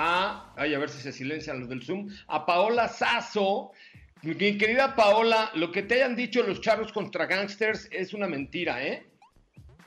[0.00, 3.72] a, ay, a ver si se silencian los del Zoom, a Paola Sazo.
[4.22, 8.84] Mi querida Paola, lo que te hayan dicho los charros contra gangsters es una mentira,
[8.84, 9.06] ¿eh?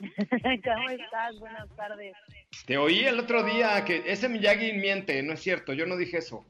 [0.00, 1.38] ¿Cómo estás?
[1.38, 2.14] Buenas tardes.
[2.66, 6.18] Te oí el otro día que ese Miyagi miente, no es cierto, yo no dije
[6.18, 6.44] eso.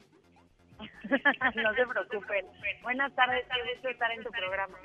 [0.80, 2.46] no se preocupen.
[2.82, 4.76] Buenas tardes, qué gusto estar en tu programa.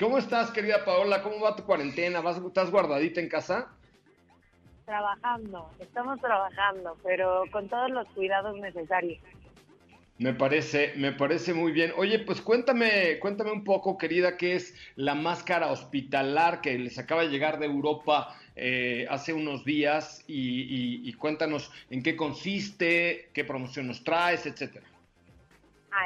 [0.00, 1.22] ¿Cómo estás, querida Paola?
[1.22, 2.20] ¿Cómo va tu cuarentena?
[2.20, 3.78] ¿Vas, ¿Estás guardadita en casa?
[4.88, 9.20] Trabajando, estamos trabajando, pero con todos los cuidados necesarios.
[10.16, 11.92] Me parece, me parece muy bien.
[11.98, 17.20] Oye, pues cuéntame, cuéntame un poco, querida, qué es la máscara hospitalar que les acaba
[17.20, 23.88] de llegar de Europa eh, hace unos días y, cuéntanos en qué consiste, qué promoción
[23.88, 24.86] nos traes, etcétera.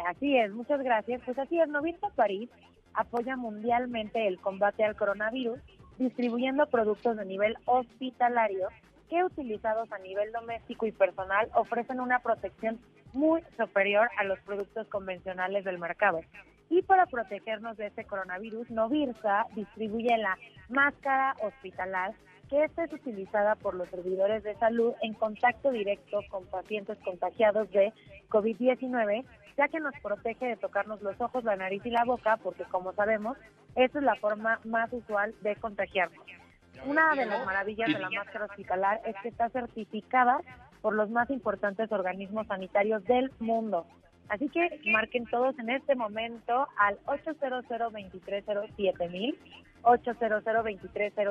[0.08, 1.22] así es, muchas gracias.
[1.24, 2.50] Pues así es, Novirta París
[2.94, 5.60] apoya mundialmente el combate al coronavirus
[5.98, 8.68] distribuyendo productos de nivel hospitalario
[9.08, 12.80] que utilizados a nivel doméstico y personal ofrecen una protección
[13.12, 16.20] muy superior a los productos convencionales del mercado.
[16.70, 20.38] Y para protegernos de este coronavirus, Novirsa distribuye la
[20.70, 22.14] máscara hospitalar
[22.52, 27.70] que esta es utilizada por los servidores de salud en contacto directo con pacientes contagiados
[27.70, 27.94] de
[28.28, 29.24] COVID-19
[29.56, 32.92] ya que nos protege de tocarnos los ojos, la nariz y la boca, porque como
[32.92, 33.38] sabemos,
[33.74, 36.24] esa es la forma más usual de contagiarnos.
[36.84, 40.38] Una de las maravillas de la máscara hospitalar es que está certificada
[40.82, 43.86] por los más importantes organismos sanitarios del mundo.
[44.28, 48.52] Así que marquen todos en este momento al 800 230
[49.82, 51.22] 800 230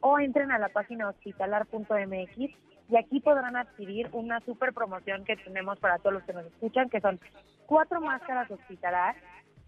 [0.00, 2.36] o entren a la página hospitalar.mx
[2.88, 6.88] y aquí podrán adquirir una super promoción que tenemos para todos los que nos escuchan,
[6.88, 7.18] que son
[7.66, 9.16] cuatro máscaras hospitalar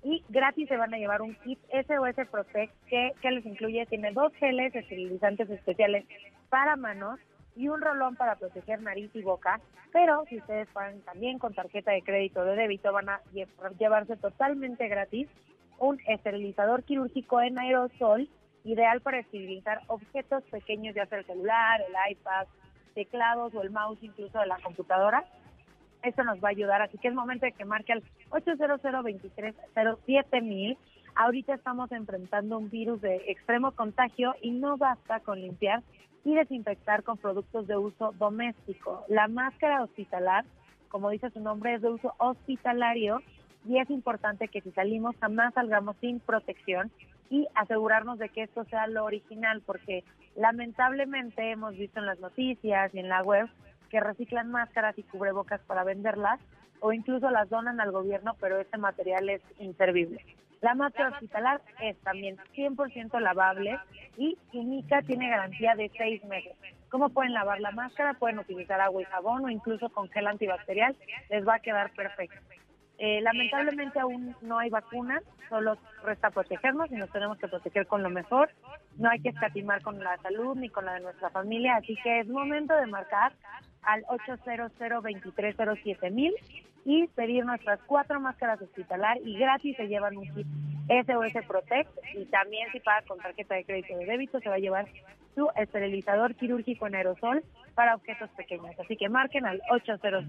[0.02, 4.12] y gratis se van a llevar un kit SOS Protect que, que les incluye, tiene
[4.12, 6.04] dos geles esterilizantes especiales
[6.48, 7.18] para manos
[7.56, 9.60] y un rolón para proteger nariz y boca,
[9.92, 13.20] pero si ustedes pagan también con tarjeta de crédito o de débito van a
[13.78, 15.28] llevarse totalmente gratis
[15.78, 18.28] un esterilizador quirúrgico en aerosol
[18.64, 22.46] ideal para esterilizar objetos pequeños, ya sea el celular, el iPad,
[22.94, 25.24] teclados o el mouse incluso de la computadora.
[26.02, 28.80] Esto nos va a ayudar, así que es momento de que marque al 800
[30.42, 30.78] mil.
[31.14, 35.82] Ahorita estamos enfrentando un virus de extremo contagio y no basta con limpiar
[36.24, 39.04] y desinfectar con productos de uso doméstico.
[39.08, 40.44] La máscara hospitalar,
[40.88, 43.20] como dice su nombre, es de uso hospitalario
[43.68, 46.90] y es importante que si salimos jamás salgamos sin protección
[47.28, 50.04] y asegurarnos de que esto sea lo original, porque
[50.36, 53.46] lamentablemente hemos visto en las noticias y en la web
[53.90, 56.40] que reciclan máscaras y cubrebocas para venderlas
[56.80, 60.24] o incluso las donan al gobierno, pero este material es inservible.
[60.62, 63.78] La máscara hospitalar es también 100% lavable
[64.16, 66.56] y Química tiene garantía de seis meses.
[66.88, 68.14] ¿Cómo pueden lavar la máscara?
[68.14, 70.96] Pueden utilizar agua y jabón o incluso con gel antibacterial.
[71.28, 72.38] Les va a quedar perfecto.
[72.98, 78.02] Eh, lamentablemente aún no hay vacunas, solo resta protegernos y nos tenemos que proteger con
[78.02, 78.50] lo mejor.
[78.96, 82.20] No hay que escatimar con la salud ni con la de nuestra familia, así que
[82.20, 83.32] es momento de marcar
[83.82, 84.72] al 800
[86.10, 86.34] mil
[86.84, 90.46] y pedir nuestras cuatro máscaras hospitalar y gratis se llevan un kit
[90.88, 94.58] SOS Protect y también si paga con tarjeta de crédito de débito se va a
[94.58, 94.86] llevar
[95.34, 98.74] su esterilizador quirúrgico en aerosol para objetos pequeños.
[98.80, 100.26] Así que marquen al 800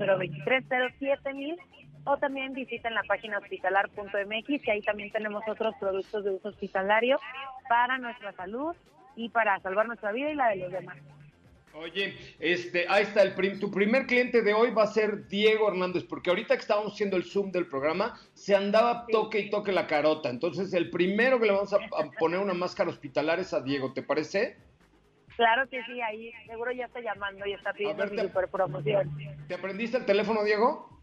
[1.33, 1.57] mil
[2.09, 7.19] o también visiten la página hospitalar.mx que ahí también tenemos otros productos de uso hospitalario
[7.69, 8.75] para nuestra salud
[9.15, 10.97] y para salvar nuestra vida y la de los demás.
[11.73, 16.03] Oye, este, ahí está el tu primer cliente de hoy va a ser Diego Hernández,
[16.03, 19.85] porque ahorita que estábamos haciendo el Zoom del programa, se andaba toque y toque la
[19.85, 20.29] carota.
[20.29, 21.79] Entonces, el primero que le vamos a,
[22.17, 24.57] poner una máscara hospitalar es a Diego, ¿te parece?
[25.35, 29.09] Claro que sí, ahí seguro ya está llamando y está pidiendo mi super promoción.
[29.47, 30.98] ¿Te aprendiste el teléfono, Diego?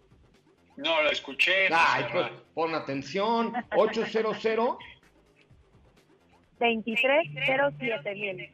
[0.77, 1.69] No, lo escuché.
[1.73, 3.53] Ay, pues, pon atención.
[3.75, 4.37] 800
[6.59, 8.51] 2307 mil.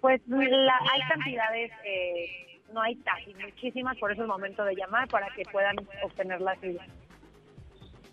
[0.00, 5.28] Pues hay cantidades, eh, no hay casi muchísimas, por eso es momento de llamar para
[5.34, 6.86] que puedan obtener la suya.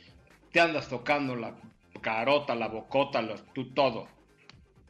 [0.50, 1.54] te andas tocando la
[2.00, 4.12] carota, la bocota, tú todo.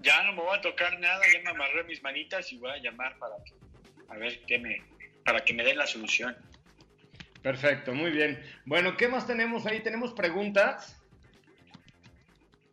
[0.05, 2.77] Ya no me voy a tocar nada, ya me amarré mis manitas y voy a
[2.77, 3.37] llamar para
[4.11, 4.83] a ver qué me,
[5.25, 6.37] para que me den la solución.
[7.43, 8.43] Perfecto, muy bien.
[8.67, 9.81] Bueno, ¿qué más tenemos ahí?
[9.81, 11.01] ¿Tenemos preguntas?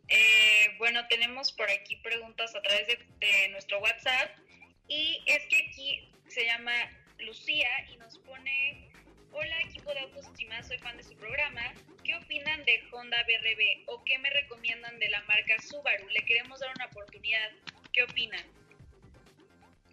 [0.08, 4.36] Eh, bueno, tenemos por aquí preguntas a través de, nuestro WhatsApp
[4.88, 6.72] y es que aquí se llama
[7.18, 8.91] Lucía y nos pone,
[9.32, 11.62] hola equipo de Autos más soy fan de su programa,
[12.04, 16.08] ¿qué opinan de Honda BRB o qué me recomiendan de la marca Subaru?
[16.08, 17.50] Le queremos dar una oportunidad,
[17.92, 18.44] ¿qué opinan?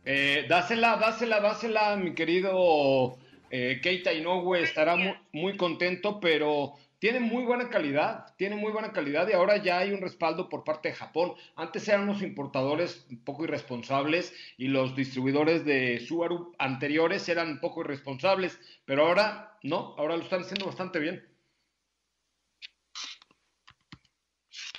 [0.06, 3.18] Eh, dásela, dásela, dásela, mi querido
[3.52, 8.92] eh, Keita Inoue, estará muy, muy contento, pero tiene muy buena calidad, tiene muy buena
[8.92, 11.34] calidad y ahora ya hay un respaldo por parte de Japón.
[11.56, 17.60] Antes eran unos importadores un poco irresponsables y los distribuidores de Subaru anteriores eran un
[17.62, 21.26] poco irresponsables, pero ahora no, ahora lo están haciendo bastante bien.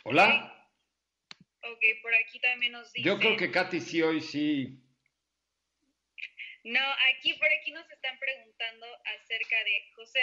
[0.04, 0.56] Hola.
[1.62, 3.06] Ok, por aquí también nos dice.
[3.06, 4.78] Yo creo que Katy sí hoy sí.
[6.64, 6.80] No,
[7.14, 10.20] aquí por aquí nos están preguntando acerca de José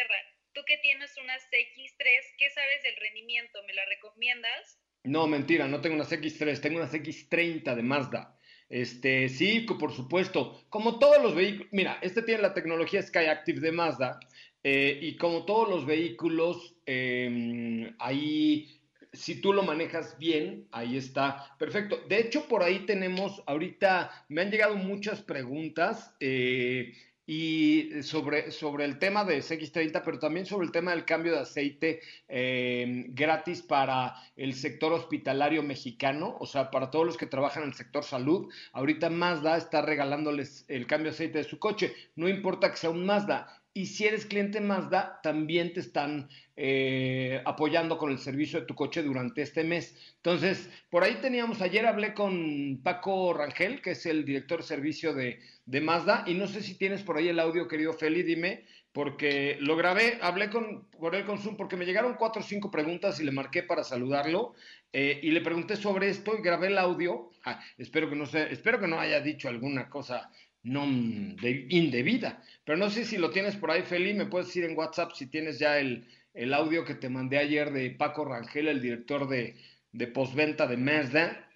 [0.54, 2.06] Tú que tienes unas X3,
[2.38, 3.60] ¿qué sabes del rendimiento?
[3.68, 4.80] ¿Me la recomiendas?
[5.04, 8.38] No, mentira, no tengo unas X3, tengo unas X30 de Mazda.
[8.70, 10.66] Este, sí, por supuesto.
[10.70, 14.20] Como todos los vehículos, mira, este tiene la tecnología Skyactiv de Mazda
[14.64, 18.82] eh, y como todos los vehículos, em, ahí,
[19.14, 22.02] si tú lo manejas bien, ahí está, perfecto.
[22.10, 26.14] De hecho, por ahí tenemos, ahorita me han llegado muchas preguntas.
[26.20, 26.94] Eh,
[27.30, 31.40] y sobre, sobre el tema de CX30, pero también sobre el tema del cambio de
[31.40, 32.00] aceite
[32.30, 37.70] eh, gratis para el sector hospitalario mexicano, o sea, para todos los que trabajan en
[37.70, 38.50] el sector salud.
[38.72, 42.90] Ahorita Mazda está regalándoles el cambio de aceite de su coche, no importa que sea
[42.90, 43.57] un Mazda.
[43.74, 48.74] Y si eres cliente Mazda, también te están eh, apoyando con el servicio de tu
[48.74, 50.16] coche durante este mes.
[50.16, 55.14] Entonces, por ahí teníamos, ayer hablé con Paco Rangel, que es el director de servicio
[55.14, 58.66] de, de Mazda, y no sé si tienes por ahí el audio, querido Feli, dime,
[58.98, 61.24] porque lo grabé, hablé con, por él
[61.56, 64.56] porque me llegaron cuatro o cinco preguntas y le marqué para saludarlo,
[64.92, 67.30] eh, y le pregunté sobre esto y grabé el audio.
[67.46, 70.32] Ah, espero, que no se, espero que no haya dicho alguna cosa
[70.68, 72.44] no indebida.
[72.66, 75.28] Pero no sé si lo tienes por ahí, Feli, me puedes decir en WhatsApp si
[75.28, 76.06] tienes ya el,
[76.54, 79.56] audio que te mandé ayer de Paco Rangel, el director de,
[79.92, 81.50] de postventa de Mazda.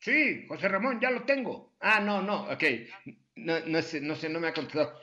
[0.00, 1.74] Sí, José Ramón, ya lo tengo.
[1.80, 2.62] Ah, no, no, ok.
[3.36, 5.00] No, no, sé, no sé, no me ha contestado.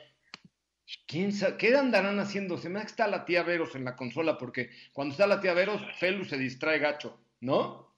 [1.06, 1.32] ¿Quién?
[1.58, 2.56] ¿Qué andarán haciendo?
[2.56, 5.40] Se me da que está la tía Veros en la consola, porque cuando está la
[5.40, 7.94] tía Veros, Felu se distrae gacho, ¿no?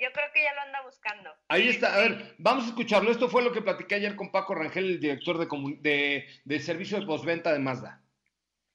[0.00, 1.30] Yo creo que ya lo anda buscando.
[1.48, 3.10] Ahí está, a ver, vamos a escucharlo.
[3.10, 7.06] Esto fue lo que platiqué ayer con Paco Rangel, el director de, de, servicio de
[7.06, 8.02] postventa de Mazda.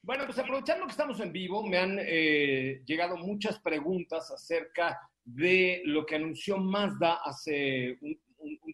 [0.02, 5.82] Bueno, pues aprovechando que estamos en vivo, me han eh, llegado muchas preguntas acerca de
[5.86, 8.20] lo que anunció Mazda hace un,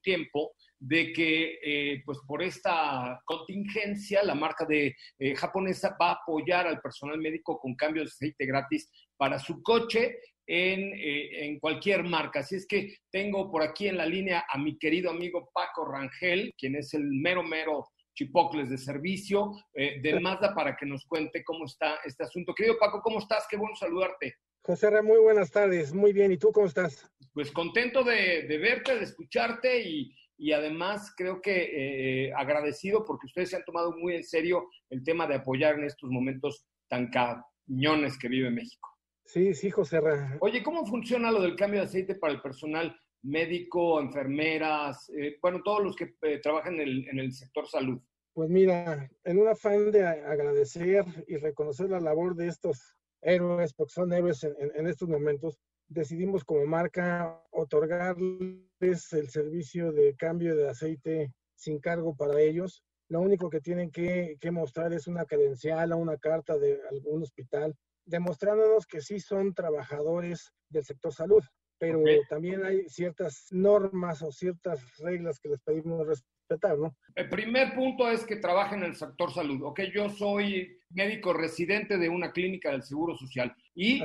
[0.03, 6.13] tiempo, de que eh, pues por esta contingencia la marca de eh, japonesa va a
[6.13, 10.17] apoyar al personal médico con cambios de aceite gratis para su coche
[10.47, 12.39] eh, en, cualquier marca.
[12.39, 16.53] Así es que tengo por aquí en la línea a mi querido amigo Paco Rangel,
[16.57, 21.43] quien es el mero, mero chipocles de servicio eh, de Mazda para que nos cuente
[21.43, 22.53] cómo está este asunto.
[22.53, 23.45] Querido Paco, ¿cómo estás?
[23.49, 24.35] Qué bueno saludarte.
[24.63, 26.31] José Ra, muy buenas tardes, muy bien.
[26.31, 27.09] ¿Y tú cómo estás?
[27.33, 30.15] Pues contento de, verte, de escucharte y,
[30.53, 35.27] además creo que eh, agradecido porque ustedes se han tomado muy en serio el tema
[35.27, 38.89] de apoyar en estos momentos tan cañones que vive México.
[39.25, 39.99] Sí, sí, José
[40.39, 45.61] Oye, ¿cómo funciona lo del cambio de aceite para el personal médico, enfermeras, eh, bueno,
[45.63, 48.01] todos los que eh, trabajan en el, sector salud?
[48.33, 53.93] Pues mira, en un afán de agradecer y reconocer la labor de estos héroes, porque
[53.93, 61.31] son héroes en, estos momentos, decidimos como marca otorgarles el servicio de cambio de aceite
[61.55, 62.83] sin cargo para ellos.
[63.09, 67.21] Lo único que tienen que, que mostrar es una credencial o una carta de algún
[67.21, 71.43] hospital demostrándonos que sí son trabajadores del sector salud,
[71.77, 71.99] pero
[72.29, 76.95] también hay ciertas normas o ciertas reglas que les pedimos respetar, ¿no?
[77.15, 79.81] El primer punto es que trabajen en el sector salud, ¿ok?
[79.93, 84.03] Yo soy médico residente de una clínica del Seguro Social y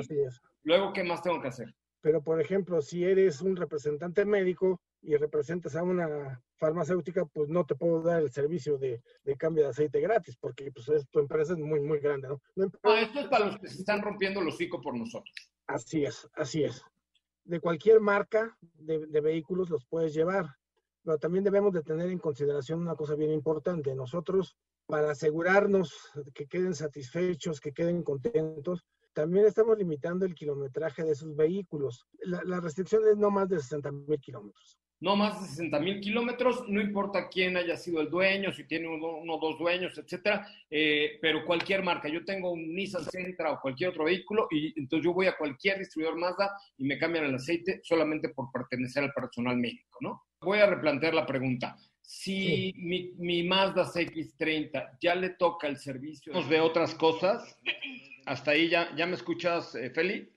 [0.63, 1.75] luego, ¿qué más tengo que hacer?
[2.01, 7.65] Pero, por ejemplo, si eres un representante médico y representas a una farmacéutica, pues no
[7.65, 9.01] te puedo dar el servicio de,
[9.37, 12.41] cambio de aceite gratis, porque pues tu empresa es muy, muy grande, ¿no?
[12.83, 15.33] Ah, esto es para los que se están rompiendo los hocico por nosotros.
[15.67, 16.83] Así es, así es.
[17.45, 20.47] De cualquier marca de, de vehículos los puedes llevar,
[21.03, 23.95] pero también debemos de tener en consideración una cosa bien importante.
[23.95, 25.93] Nosotros, para asegurarnos
[26.33, 28.83] que queden satisfechos, que queden contentos,
[29.13, 32.07] también estamos limitando el kilometraje de esos vehículos.
[32.19, 35.99] La, la restricción es no más de 60 mil kilómetros no más de 60 mil
[36.01, 40.47] kilómetros, no importa quién haya sido el dueño, si tiene uno o dos dueños, etcétera,
[40.69, 42.09] eh, pero cualquier marca.
[42.09, 45.79] Yo tengo un Nissan Sentra o cualquier otro vehículo y entonces yo voy a cualquier
[45.79, 50.23] distribuidor Mazda y me cambian el aceite solamente por pertenecer al personal médico, ¿no?
[50.41, 51.75] Voy a replantear la pregunta.
[52.01, 57.59] Si mi, mi, Mazda CX30 ya le toca el servicio de otras cosas,
[58.25, 60.31] hasta ahí ya, ya me escuchas, eh, Feli.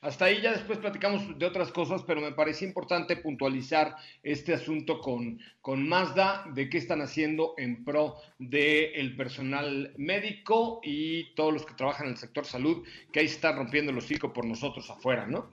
[0.00, 5.00] Hasta ahí ya después platicamos de otras cosas, pero me parecía importante puntualizar este asunto
[5.00, 11.66] con, con Mazda, de qué están haciendo en pro del personal médico y todos los
[11.66, 15.26] que trabajan en el sector salud, que ahí están rompiendo el hocico por nosotros afuera,
[15.26, 15.50] ¿no?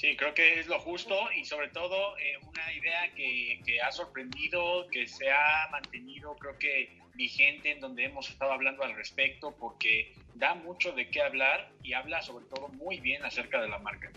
[0.00, 3.92] Sí, creo que es lo justo y sobre todo eh, una idea que, que ha
[3.92, 9.54] sorprendido, que se ha mantenido, creo que vigente en donde hemos estado hablando al respecto
[9.60, 13.78] porque da mucho de qué hablar y habla sobre todo muy bien acerca de la
[13.78, 14.10] marca.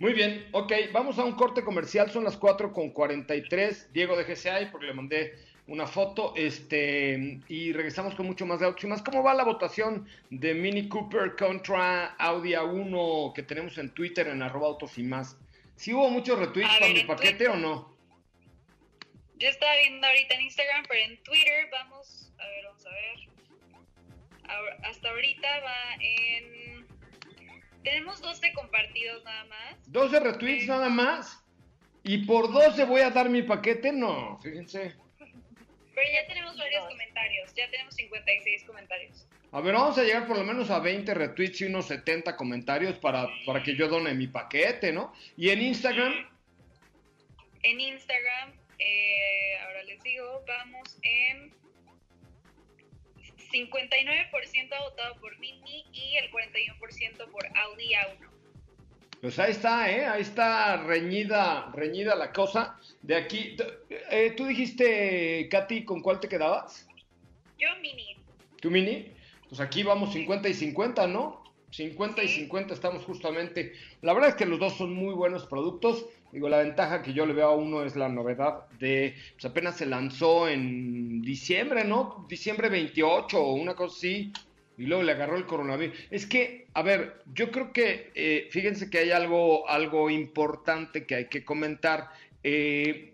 [0.00, 4.24] Muy bien, ok, vamos a un corte comercial, son las 4 con 43, Diego de
[4.24, 5.32] GCI, porque le mandé
[5.66, 9.02] una foto, este, y regresamos con mucho más de autos y más.
[9.02, 14.42] ¿Cómo va la votación de Mini Cooper contra Audi A1 que tenemos en Twitter en
[14.42, 15.38] arroba autos y más?
[15.76, 17.94] ¿Sí hubo muchos retweets para mi paquete o no?
[19.36, 24.84] Yo estaba viendo ahorita en Instagram, pero en Twitter vamos, a ver, vamos a ver.
[24.84, 26.86] hasta ahorita va en...
[27.82, 29.92] Tenemos 12 compartidos nada más.
[29.92, 31.42] 12 retweets nada más.
[32.02, 34.94] Y por 12 voy a dar mi paquete, no, fíjense.
[35.94, 39.26] Pero ya tenemos varios comentarios, ya tenemos 56 comentarios.
[39.52, 42.98] A ver, vamos a llegar por lo menos a 20 retweets y unos 70 comentarios
[42.98, 45.12] para, para que yo done mi paquete, ¿no?
[45.36, 46.28] Y en Instagram.
[47.62, 51.52] En Instagram Eh, ahora les digo, vamos en
[53.52, 58.33] 59% votado por Mini y el 41% por Audi A1.
[59.24, 60.04] Pues ahí está, ¿eh?
[60.04, 62.78] Ahí está reñida, reñida la cosa.
[63.00, 63.56] De aquí,
[64.10, 66.86] eh, tú dijiste, Katy, ¿con cuál te quedabas?
[67.58, 68.18] Yo Mini.
[68.60, 69.06] ¿Tú Mini?
[69.48, 71.42] Pues aquí vamos 50 y 50, ¿no?
[71.70, 73.72] 50 y 50 estamos justamente.
[74.02, 76.04] La verdad es que los dos son muy buenos productos.
[76.30, 79.78] Digo, la ventaja que yo le veo a uno es la novedad de, pues apenas
[79.78, 82.26] se lanzó en diciembre, ¿no?
[82.28, 84.32] Diciembre 28 o una cosa así,
[84.76, 85.96] y luego le agarró el coronavirus.
[86.10, 91.14] Es que, a ver, yo creo que, eh, fíjense que hay algo, algo importante que
[91.14, 92.10] hay que comentar.
[92.42, 93.12] Eh,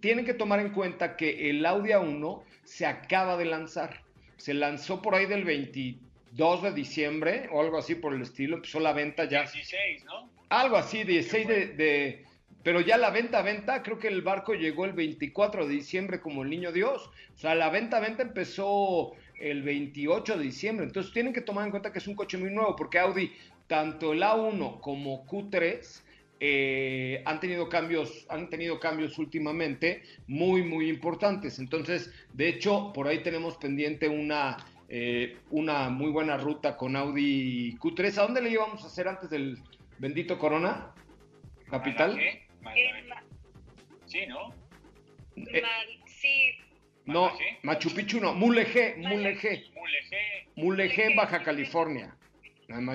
[0.00, 4.02] tienen que tomar en cuenta que el Audi A1 se acaba de lanzar.
[4.36, 8.56] Se lanzó por ahí del 22 de diciembre o algo así por el estilo.
[8.56, 9.42] Empezó la venta ya.
[9.42, 10.30] 16, ¿no?
[10.48, 12.24] Algo así, 16 de, de,
[12.62, 16.42] Pero ya la venta, venta, creo que el barco llegó el 24 de diciembre como
[16.42, 17.10] el niño Dios.
[17.34, 19.12] O sea, la venta, venta empezó
[19.42, 20.86] el 28 de diciembre.
[20.86, 23.32] Entonces tienen que tomar en cuenta que es un coche muy nuevo porque Audi,
[23.66, 26.02] tanto el A1 como Q3,
[26.38, 31.58] eh, han tenido cambios, han tenido cambios últimamente muy, muy importantes.
[31.58, 34.56] Entonces, de hecho, por ahí tenemos pendiente una,
[34.88, 38.18] eh, una muy buena ruta con Audi Q3.
[38.18, 39.58] ¿A dónde le íbamos a hacer antes del
[39.98, 40.92] bendito Corona?
[41.68, 42.18] ¿Capital?
[44.06, 44.54] Sí, ¿no?
[45.36, 45.62] Eh,
[46.06, 46.58] sí.
[47.04, 47.32] No,
[47.62, 49.70] Machu Picchu no, Mulegé, Mulegé.
[49.74, 50.46] Mulegé.
[50.54, 52.14] Mulegé en Baja California.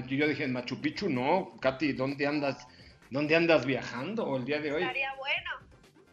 [0.08, 2.68] Yo dije, Machu Picchu no, Katy, ¿dónde andas?
[3.10, 4.82] ¿Dónde andas viajando el día de hoy?
[4.82, 5.50] Estaría bueno.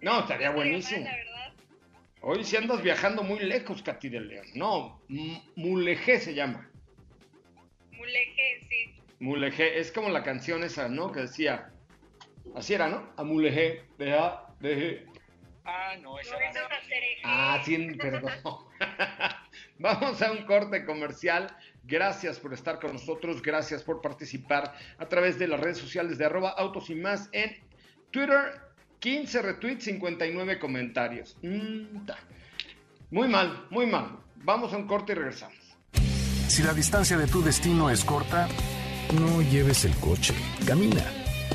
[0.00, 1.08] No, estaría buenísimo.
[2.20, 4.46] Hoy sí andas viajando muy lejos, Katy del León.
[4.54, 5.00] No,
[5.56, 6.68] Mulegé se llama.
[7.92, 8.94] Mulegé, sí.
[9.20, 11.12] Mulegé, es como la canción esa, ¿no?
[11.12, 11.70] Que decía,
[12.54, 13.12] así era, ¿no?
[13.16, 15.06] A Mulegé, deja, deje.
[15.64, 16.68] Ah, no, esa no, era...
[17.24, 18.32] Ah, sí, perdón.
[19.78, 21.56] Vamos a un corte comercial.
[21.84, 26.24] Gracias por estar con nosotros, gracias por participar a través de las redes sociales de
[26.26, 27.56] arroba autos y más en
[28.10, 28.60] Twitter.
[29.00, 31.36] 15 retweets, 59 comentarios.
[31.42, 32.06] Mm,
[33.10, 34.18] muy mal, muy mal.
[34.36, 35.58] Vamos a un corte y regresamos.
[36.48, 38.48] Si la distancia de tu destino es corta,
[39.12, 40.34] no lleves el coche,
[40.66, 41.23] camina.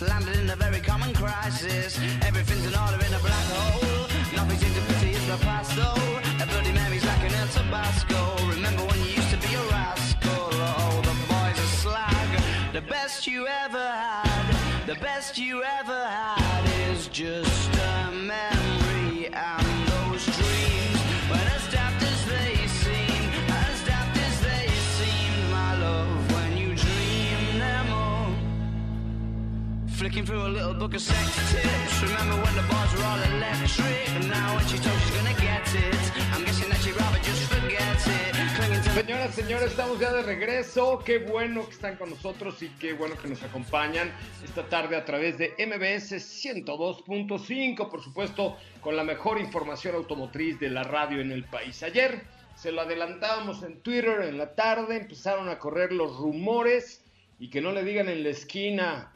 [0.00, 1.98] Landed in a very common crisis.
[2.22, 4.06] Everything's in order in a black hole.
[4.36, 6.42] Nothing seems to pity in the past though.
[6.42, 8.20] A Bloody Mary's like an El Tabasco.
[8.46, 10.48] Remember when you used to be a rascal?
[10.52, 12.42] Oh, the boys are slag.
[12.72, 18.51] The best you ever had, the best you ever had is just a memory
[30.12, 32.02] Flicking through a little book of sex tips.
[32.02, 34.28] Remember when the bars were all electric?
[34.28, 37.96] Now when she told she's gonna get it, I'm guessing that she'd rather just forget
[38.06, 38.92] it.
[38.92, 40.98] Señoras, señores, estamos ya de regreso.
[41.02, 44.12] Qué bueno que están con nosotros y qué bueno que nos acompañan
[44.44, 50.68] esta tarde a través de MBS 102.5, por supuesto, con la mejor información automotriz de
[50.68, 51.82] la radio en el país.
[51.82, 52.22] Ayer
[52.54, 57.02] se lo adelantábamos en Twitter en la tarde, empezaron a correr los rumores
[57.38, 59.11] y que no le digan en la esquina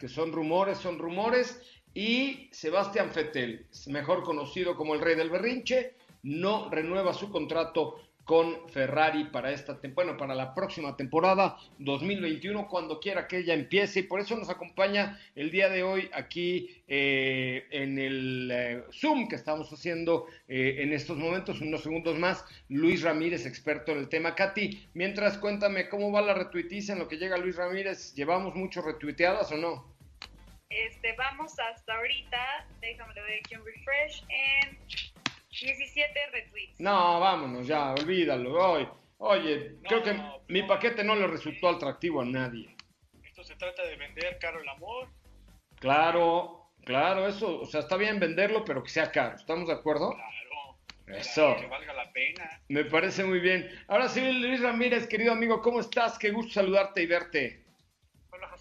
[0.00, 1.60] que son rumores, son rumores.
[1.94, 7.96] Y Sebastián Fettel, mejor conocido como el rey del berrinche, no renueva su contrato
[8.30, 13.98] con Ferrari para esta bueno, para la próxima temporada 2021 cuando quiera que ella empiece
[13.98, 19.26] y por eso nos acompaña el día de hoy aquí eh, en el eh, Zoom
[19.26, 24.08] que estamos haciendo eh, en estos momentos, unos segundos más, Luis Ramírez, experto en el
[24.08, 24.36] tema.
[24.36, 28.80] Katy, mientras cuéntame cómo va la retuitiza en lo que llega Luis Ramírez, ¿llevamos mucho
[28.80, 29.89] retuiteadas o no?
[30.70, 34.78] Este, vamos hasta ahorita, déjame le doy aquí un refresh, en
[35.50, 36.78] 17 retweets.
[36.78, 38.52] No, vámonos ya, olvídalo.
[38.54, 40.16] Oye, oye creo que
[40.46, 42.76] mi paquete no le resultó atractivo a nadie.
[43.24, 45.08] Esto se trata de vender caro el amor.
[45.80, 49.34] Claro, claro, eso, o sea, está bien venderlo, pero que sea caro.
[49.34, 50.12] ¿Estamos de acuerdo?
[50.12, 50.38] Claro.
[51.18, 51.56] Eso.
[51.58, 52.62] Que valga la pena.
[52.68, 53.68] Me parece muy bien.
[53.88, 56.16] Ahora sí, Luis Ramírez, querido amigo, ¿cómo estás?
[56.16, 57.69] Qué gusto saludarte y verte.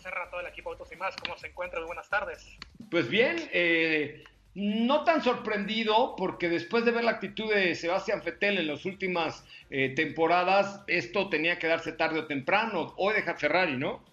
[0.10, 1.80] Hola José Ra, todo el equipo Autos y Más, ¿cómo se encuentra?
[1.80, 2.57] Muy buenas tardes.
[2.89, 4.24] Pues bien, eh,
[4.55, 9.45] no tan sorprendido porque después de ver la actitud de Sebastián Fettel en las últimas
[9.70, 12.93] eh, temporadas, esto tenía que darse tarde o temprano.
[12.97, 14.03] Hoy deja Ferrari, ¿no?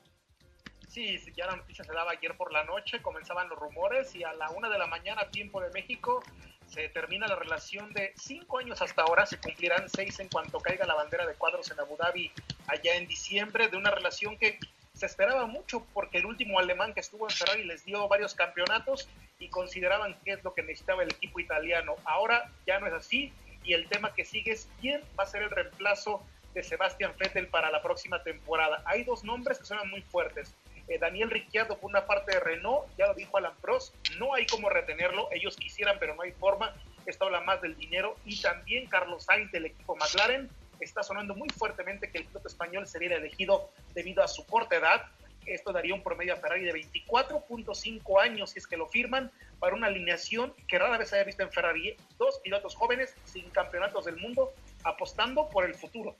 [0.89, 4.35] Sí, ya la noticia se daba ayer por la noche, comenzaban los rumores y a
[4.35, 6.23] la una de la mañana, tiempo de México,
[6.67, 10.87] se termina la relación de cinco años hasta ahora, se cumplirán seis en cuanto caiga
[10.87, 12.33] la bandera de cuadros en Abu Dhabi
[12.67, 14.59] allá en diciembre, de una relación que
[14.97, 19.09] se esperaba mucho porque el último alemán que estuvo en Ferrari les dio varios campeonatos
[19.39, 21.97] y consideraban que es lo que necesitaba el equipo italiano.
[22.05, 23.33] Ahora ya no es así
[23.63, 26.23] y el tema que sigue es quién va a ser el reemplazo
[26.55, 28.83] de Sebastian Vettel para la próxima temporada.
[28.87, 30.55] Hay dos nombres que suenan muy fuertes.
[30.89, 34.47] Eh, Daniel Ricciardo por una parte de Renault, ya lo dijo Alan Prost, no hay
[34.47, 36.75] cómo retenerlo, ellos quisieran pero no hay forma,
[37.05, 40.49] esto habla más del dinero y también Carlos Sainz del equipo McLaren,
[40.85, 45.03] está sonando muy fuertemente que el piloto español sería elegido debido a su corta edad,
[45.47, 49.75] esto daría un promedio a Ferrari de 24.5 años si es que lo firman para
[49.75, 51.97] una alineación que rara vez se haya visto en Ferrari.
[52.19, 54.53] Dos pilotos jóvenes sin campeonatos del mundo
[54.85, 56.17] apostando por el futuro.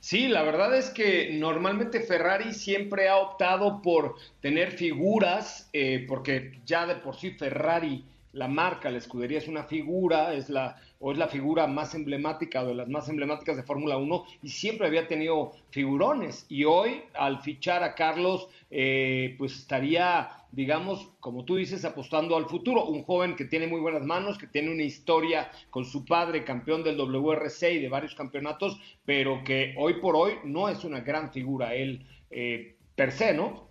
[0.00, 6.60] Sí, la verdad es que normalmente Ferrari siempre ha optado por tener figuras, eh, porque
[6.64, 11.12] ya de por sí Ferrari, la marca, la escudería es una figura, es la o
[11.12, 14.86] es la figura más emblemática o de las más emblemáticas de Fórmula 1 y siempre
[14.86, 16.46] había tenido figurones.
[16.48, 22.46] Y hoy, al fichar a Carlos, eh, pues estaría, digamos, como tú dices, apostando al
[22.46, 22.86] futuro.
[22.86, 26.82] Un joven que tiene muy buenas manos, que tiene una historia con su padre, campeón
[26.82, 31.32] del WRC y de varios campeonatos, pero que hoy por hoy no es una gran
[31.32, 33.65] figura él eh, per se, ¿no?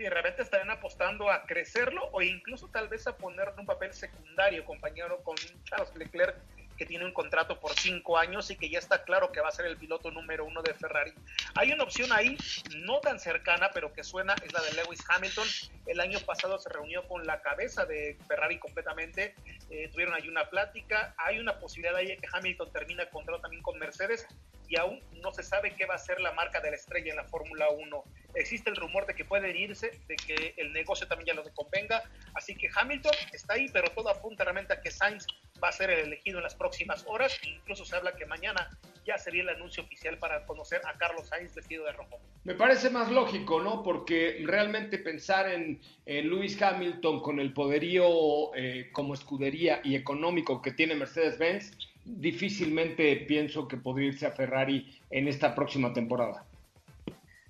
[0.00, 3.66] Si de repente estarían apostando a crecerlo o incluso tal vez a ponerlo en un
[3.66, 6.38] papel secundario, compañero, con Charles Leclerc
[6.78, 9.52] que tiene un contrato por cinco años y que ya está claro que va a
[9.52, 11.12] ser el piloto número uno de Ferrari.
[11.54, 12.38] Hay una opción ahí,
[12.76, 15.46] no tan cercana, pero que suena, es la de Lewis Hamilton.
[15.84, 19.34] El año pasado se reunió con la cabeza de Ferrari completamente,
[19.68, 23.62] eh, tuvieron ahí una plática, hay una posibilidad ahí que Hamilton termine el contrato también
[23.62, 24.26] con Mercedes
[24.70, 27.16] y aún no se sabe qué va a ser la marca de la estrella en
[27.16, 28.04] la Fórmula 1.
[28.34, 32.04] Existe el rumor de que pueden irse, de que el negocio también ya los convenga,
[32.34, 35.26] así que Hamilton está ahí, pero todo apunta realmente a que Sainz
[35.62, 37.36] va a ser el elegido en las próximas horas.
[37.44, 38.70] Incluso se habla que mañana
[39.04, 42.20] ya sería el anuncio oficial para conocer a Carlos Sainz vestido de rojo.
[42.44, 43.82] Me parece más lógico, ¿no?
[43.82, 50.62] Porque realmente pensar en, en Lewis Hamilton con el poderío eh, como escudería y económico
[50.62, 51.76] que tiene Mercedes-Benz,
[52.18, 56.44] difícilmente pienso que podría irse a Ferrari en esta próxima temporada.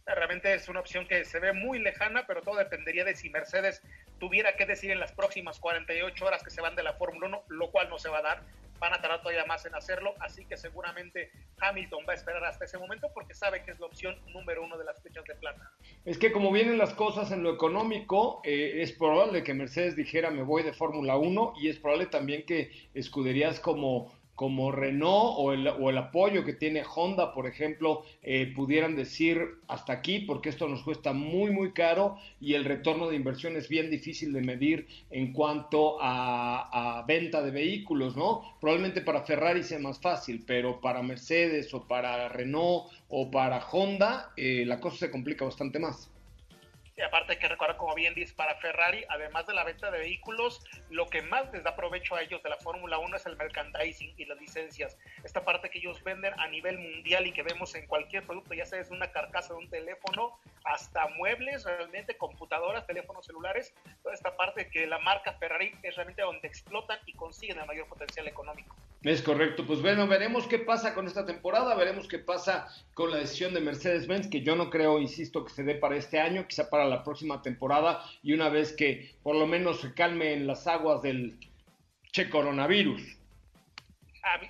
[0.06, 3.82] Realmente es una opción que se ve muy lejana, pero todo dependería de si Mercedes
[4.18, 7.42] tuviera que decir en las próximas 48 horas que se van de la Fórmula 1,
[7.48, 8.42] lo cual no se va a dar.
[8.80, 11.30] Van a tardar todavía más en hacerlo, así que seguramente
[11.60, 14.78] Hamilton va a esperar hasta ese momento porque sabe que es la opción número uno
[14.78, 15.70] de las fechas de plata.
[16.06, 20.30] Es que como vienen las cosas en lo económico, eh, es probable que Mercedes dijera
[20.30, 25.52] me voy de Fórmula 1 y es probable también que escuderías como como Renault o
[25.52, 29.38] el, o el, apoyo que tiene Honda, por ejemplo, eh, pudieran decir
[29.68, 33.68] hasta aquí, porque esto nos cuesta muy, muy caro y el retorno de inversión es
[33.68, 38.40] bien difícil de medir en cuanto a, venta de vehículos, ¿no?
[38.62, 44.32] Probablemente para Ferrari sea más fácil, pero para Mercedes o para Renault o para Honda,
[44.38, 46.10] eh, la cosa se complica bastante más.
[47.00, 50.00] Y aparte hay que recordar, como bien dice, para Ferrari, además de la venta de
[50.00, 53.38] vehículos, lo que más les da provecho a ellos de la Fórmula 1 es el
[53.38, 54.98] merchandising y las licencias.
[55.24, 58.66] Esta parte que ellos venden a nivel mundial y que vemos en cualquier producto, ya
[58.66, 63.72] sea es una carcasa de un teléfono, hasta muebles, realmente computadoras, teléfonos celulares,
[64.02, 67.88] toda esta parte que la marca Ferrari es realmente donde explotan y consiguen el mayor
[67.88, 68.76] potencial económico.
[69.02, 73.16] Es correcto, pues bueno, veremos qué pasa con esta temporada, veremos qué pasa con la
[73.16, 76.68] decisión de Mercedes-Benz, que yo no creo, insisto, que se dé para este año, quizá
[76.68, 81.00] para la próxima temporada y una vez que por lo menos se calmen las aguas
[81.00, 81.38] del
[82.12, 83.00] che coronavirus.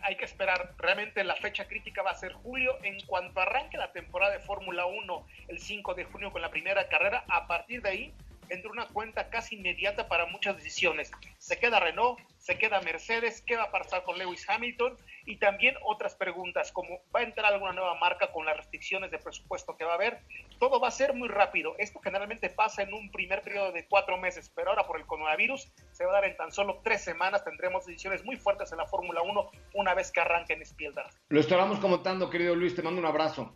[0.03, 3.93] Hay que esperar, realmente la fecha crítica va a ser julio, en cuanto arranque la
[3.93, 7.89] temporada de Fórmula 1 el 5 de junio con la primera carrera, a partir de
[7.89, 8.15] ahí
[8.51, 11.11] entra una cuenta casi inmediata para muchas decisiones.
[11.39, 15.75] Se queda Renault, se queda Mercedes, qué va a pasar con Lewis Hamilton y también
[15.85, 19.85] otras preguntas como va a entrar alguna nueva marca con las restricciones de presupuesto que
[19.85, 20.21] va a haber.
[20.59, 21.75] Todo va a ser muy rápido.
[21.79, 25.73] Esto generalmente pasa en un primer periodo de cuatro meses, pero ahora por el coronavirus
[25.93, 27.45] se va a dar en tan solo tres semanas.
[27.45, 31.09] Tendremos decisiones muy fuertes en la Fórmula 1 una vez que arranque en Spielberg.
[31.29, 32.75] Lo estaremos comentando, querido Luis.
[32.75, 33.55] Te mando un abrazo.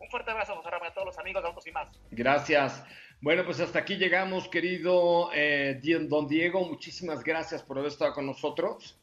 [0.00, 1.90] Un fuerte abrazo, José Ramón, a todos los amigos de Autos y más.
[2.10, 2.84] Gracias.
[3.24, 6.68] Bueno, pues hasta aquí llegamos, querido eh, don Diego.
[6.68, 9.00] Muchísimas gracias por haber estado con nosotros.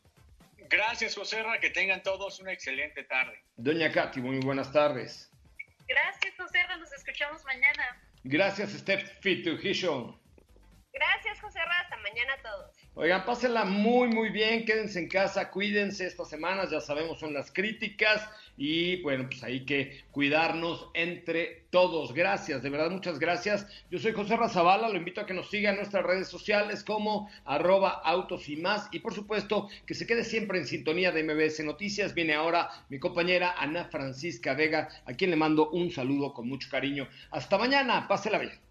[0.69, 3.41] Gracias, José Ra, que tengan todos una excelente tarde.
[3.55, 5.31] Doña Katy, muy buenas tardes.
[5.87, 7.99] Gracias, José Ra, nos escuchamos mañana.
[8.23, 10.15] Gracias, Steph Fitujition.
[10.93, 11.79] Gracias, José Ra.
[11.79, 12.77] Hasta mañana a todos.
[12.93, 14.65] Oigan, pásenla muy, muy bien.
[14.65, 16.71] Quédense en casa, cuídense estas semanas.
[16.71, 18.29] Ya sabemos, son las críticas.
[18.57, 22.13] Y bueno, pues hay que cuidarnos entre todos.
[22.13, 23.65] Gracias, de verdad, muchas gracias.
[23.89, 24.89] Yo soy José Razabala.
[24.89, 28.89] Lo invito a que nos siga en nuestras redes sociales como arroba autos y más.
[28.91, 32.13] Y por supuesto, que se quede siempre en sintonía de MBS Noticias.
[32.13, 36.67] Viene ahora mi compañera Ana Francisca Vega, a quien le mando un saludo con mucho
[36.69, 37.07] cariño.
[37.31, 38.05] Hasta mañana.
[38.09, 38.70] Pásela bien.